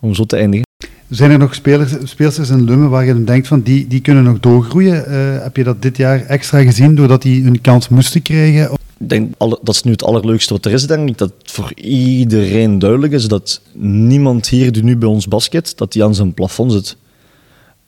om 0.00 0.14
zo 0.14 0.24
te 0.24 0.36
eindigen. 0.36 0.66
Zijn 1.08 1.30
er 1.30 1.38
nog 1.38 1.54
spelers, 1.54 1.92
speelsters 2.02 2.50
in 2.50 2.64
Lummen 2.64 2.90
waar 2.90 3.04
je 3.04 3.12
dan 3.12 3.24
denkt 3.24 3.46
van 3.46 3.60
die, 3.60 3.86
die 3.86 4.00
kunnen 4.00 4.24
nog 4.24 4.40
doorgroeien? 4.40 5.10
Heb 5.42 5.56
je 5.56 5.64
dat 5.64 5.82
dit 5.82 5.96
jaar 5.96 6.24
extra 6.26 6.62
gezien 6.62 6.94
doordat 6.94 7.22
die 7.22 7.44
een 7.44 7.60
kans 7.60 7.88
moesten 7.88 8.22
krijgen? 8.22 8.78
Denk, 9.00 9.34
dat 9.38 9.74
is 9.74 9.82
nu 9.82 9.92
het 9.92 10.04
allerleukste 10.04 10.52
wat 10.52 10.64
er 10.64 10.72
is, 10.72 10.86
denk 10.86 11.08
ik. 11.08 11.18
Dat 11.18 11.32
voor 11.44 11.72
iedereen 11.80 12.78
duidelijk 12.78 13.12
is 13.12 13.28
dat 13.28 13.60
niemand 13.74 14.48
hier 14.48 14.72
die 14.72 14.82
nu 14.82 14.96
bij 14.96 15.08
ons 15.08 15.28
basket, 15.28 15.72
dat 15.76 15.92
die 15.92 16.04
aan 16.04 16.14
zijn 16.14 16.34
plafond 16.34 16.72
zit. 16.72 16.96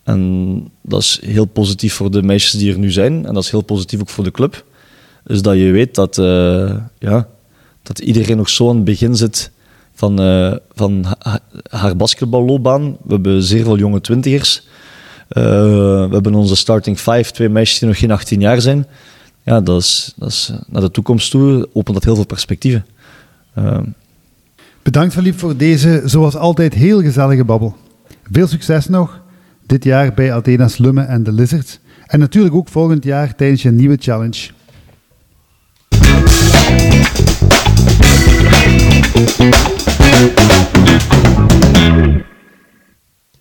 En 0.02 0.70
dat 0.82 1.00
is 1.00 1.20
heel 1.24 1.44
positief 1.44 1.94
voor 1.94 2.10
de 2.10 2.22
meisjes 2.22 2.52
die 2.52 2.72
er 2.72 2.78
nu 2.78 2.90
zijn. 2.90 3.26
En 3.26 3.34
dat 3.34 3.44
is 3.44 3.50
heel 3.50 3.62
positief 3.62 4.00
ook 4.00 4.08
voor 4.08 4.24
de 4.24 4.30
club. 4.30 4.64
Dus 5.24 5.42
dat 5.42 5.56
je 5.56 5.70
weet 5.70 5.94
dat, 5.94 6.18
eh, 6.18 6.74
ja, 6.98 7.28
dat 7.82 7.98
iedereen 7.98 8.36
nog 8.36 8.48
zo 8.48 8.68
aan 8.68 8.74
het 8.76 8.84
begin 8.84 9.16
zit 9.16 9.50
van, 9.94 10.20
eh, 10.20 10.54
van 10.74 11.04
ha- 11.04 11.16
ha- 11.18 11.40
haar 11.70 11.96
basketballoopbaan. 11.96 12.96
We 13.02 13.12
hebben 13.12 13.42
zeer 13.42 13.64
veel 13.64 13.78
jonge 13.78 14.00
twintigers. 14.00 14.62
Eh, 15.28 15.42
we 16.06 16.08
hebben 16.12 16.34
onze 16.34 16.56
starting 16.56 16.98
five, 16.98 17.30
twee 17.32 17.48
meisjes 17.48 17.78
die 17.78 17.88
nog 17.88 17.98
geen 17.98 18.10
18 18.10 18.40
jaar 18.40 18.60
zijn 18.60 18.86
ja, 19.42 19.60
dat 19.60 19.80
is, 19.80 20.12
dat 20.16 20.28
is, 20.28 20.50
eh, 20.52 20.60
naar 20.66 20.82
de 20.82 20.90
toekomst 20.90 21.30
toe 21.30 21.68
opent 21.72 21.94
dat 21.94 22.04
heel 22.04 22.14
veel 22.14 22.26
perspectieven. 22.26 22.86
Ehm, 23.54 23.84
Bedankt 24.82 25.12
Philippe 25.12 25.38
voor 25.38 25.56
deze, 25.56 26.02
zoals 26.04 26.36
altijd, 26.36 26.74
heel 26.74 27.02
gezellige 27.02 27.44
babbel. 27.44 27.76
Veel 28.30 28.46
succes 28.46 28.88
nog 28.88 29.20
dit 29.66 29.84
jaar 29.84 30.14
bij 30.14 30.34
Athena's 30.34 30.78
Lummen 30.78 31.08
en 31.08 31.22
de 31.22 31.32
Lizards. 31.32 31.78
En 32.06 32.18
natuurlijk 32.18 32.54
ook 32.54 32.68
volgend 32.68 33.04
jaar 33.04 33.34
tijdens 33.34 33.62
je 33.62 33.70
nieuwe 33.70 33.96
challenge. 34.00 34.50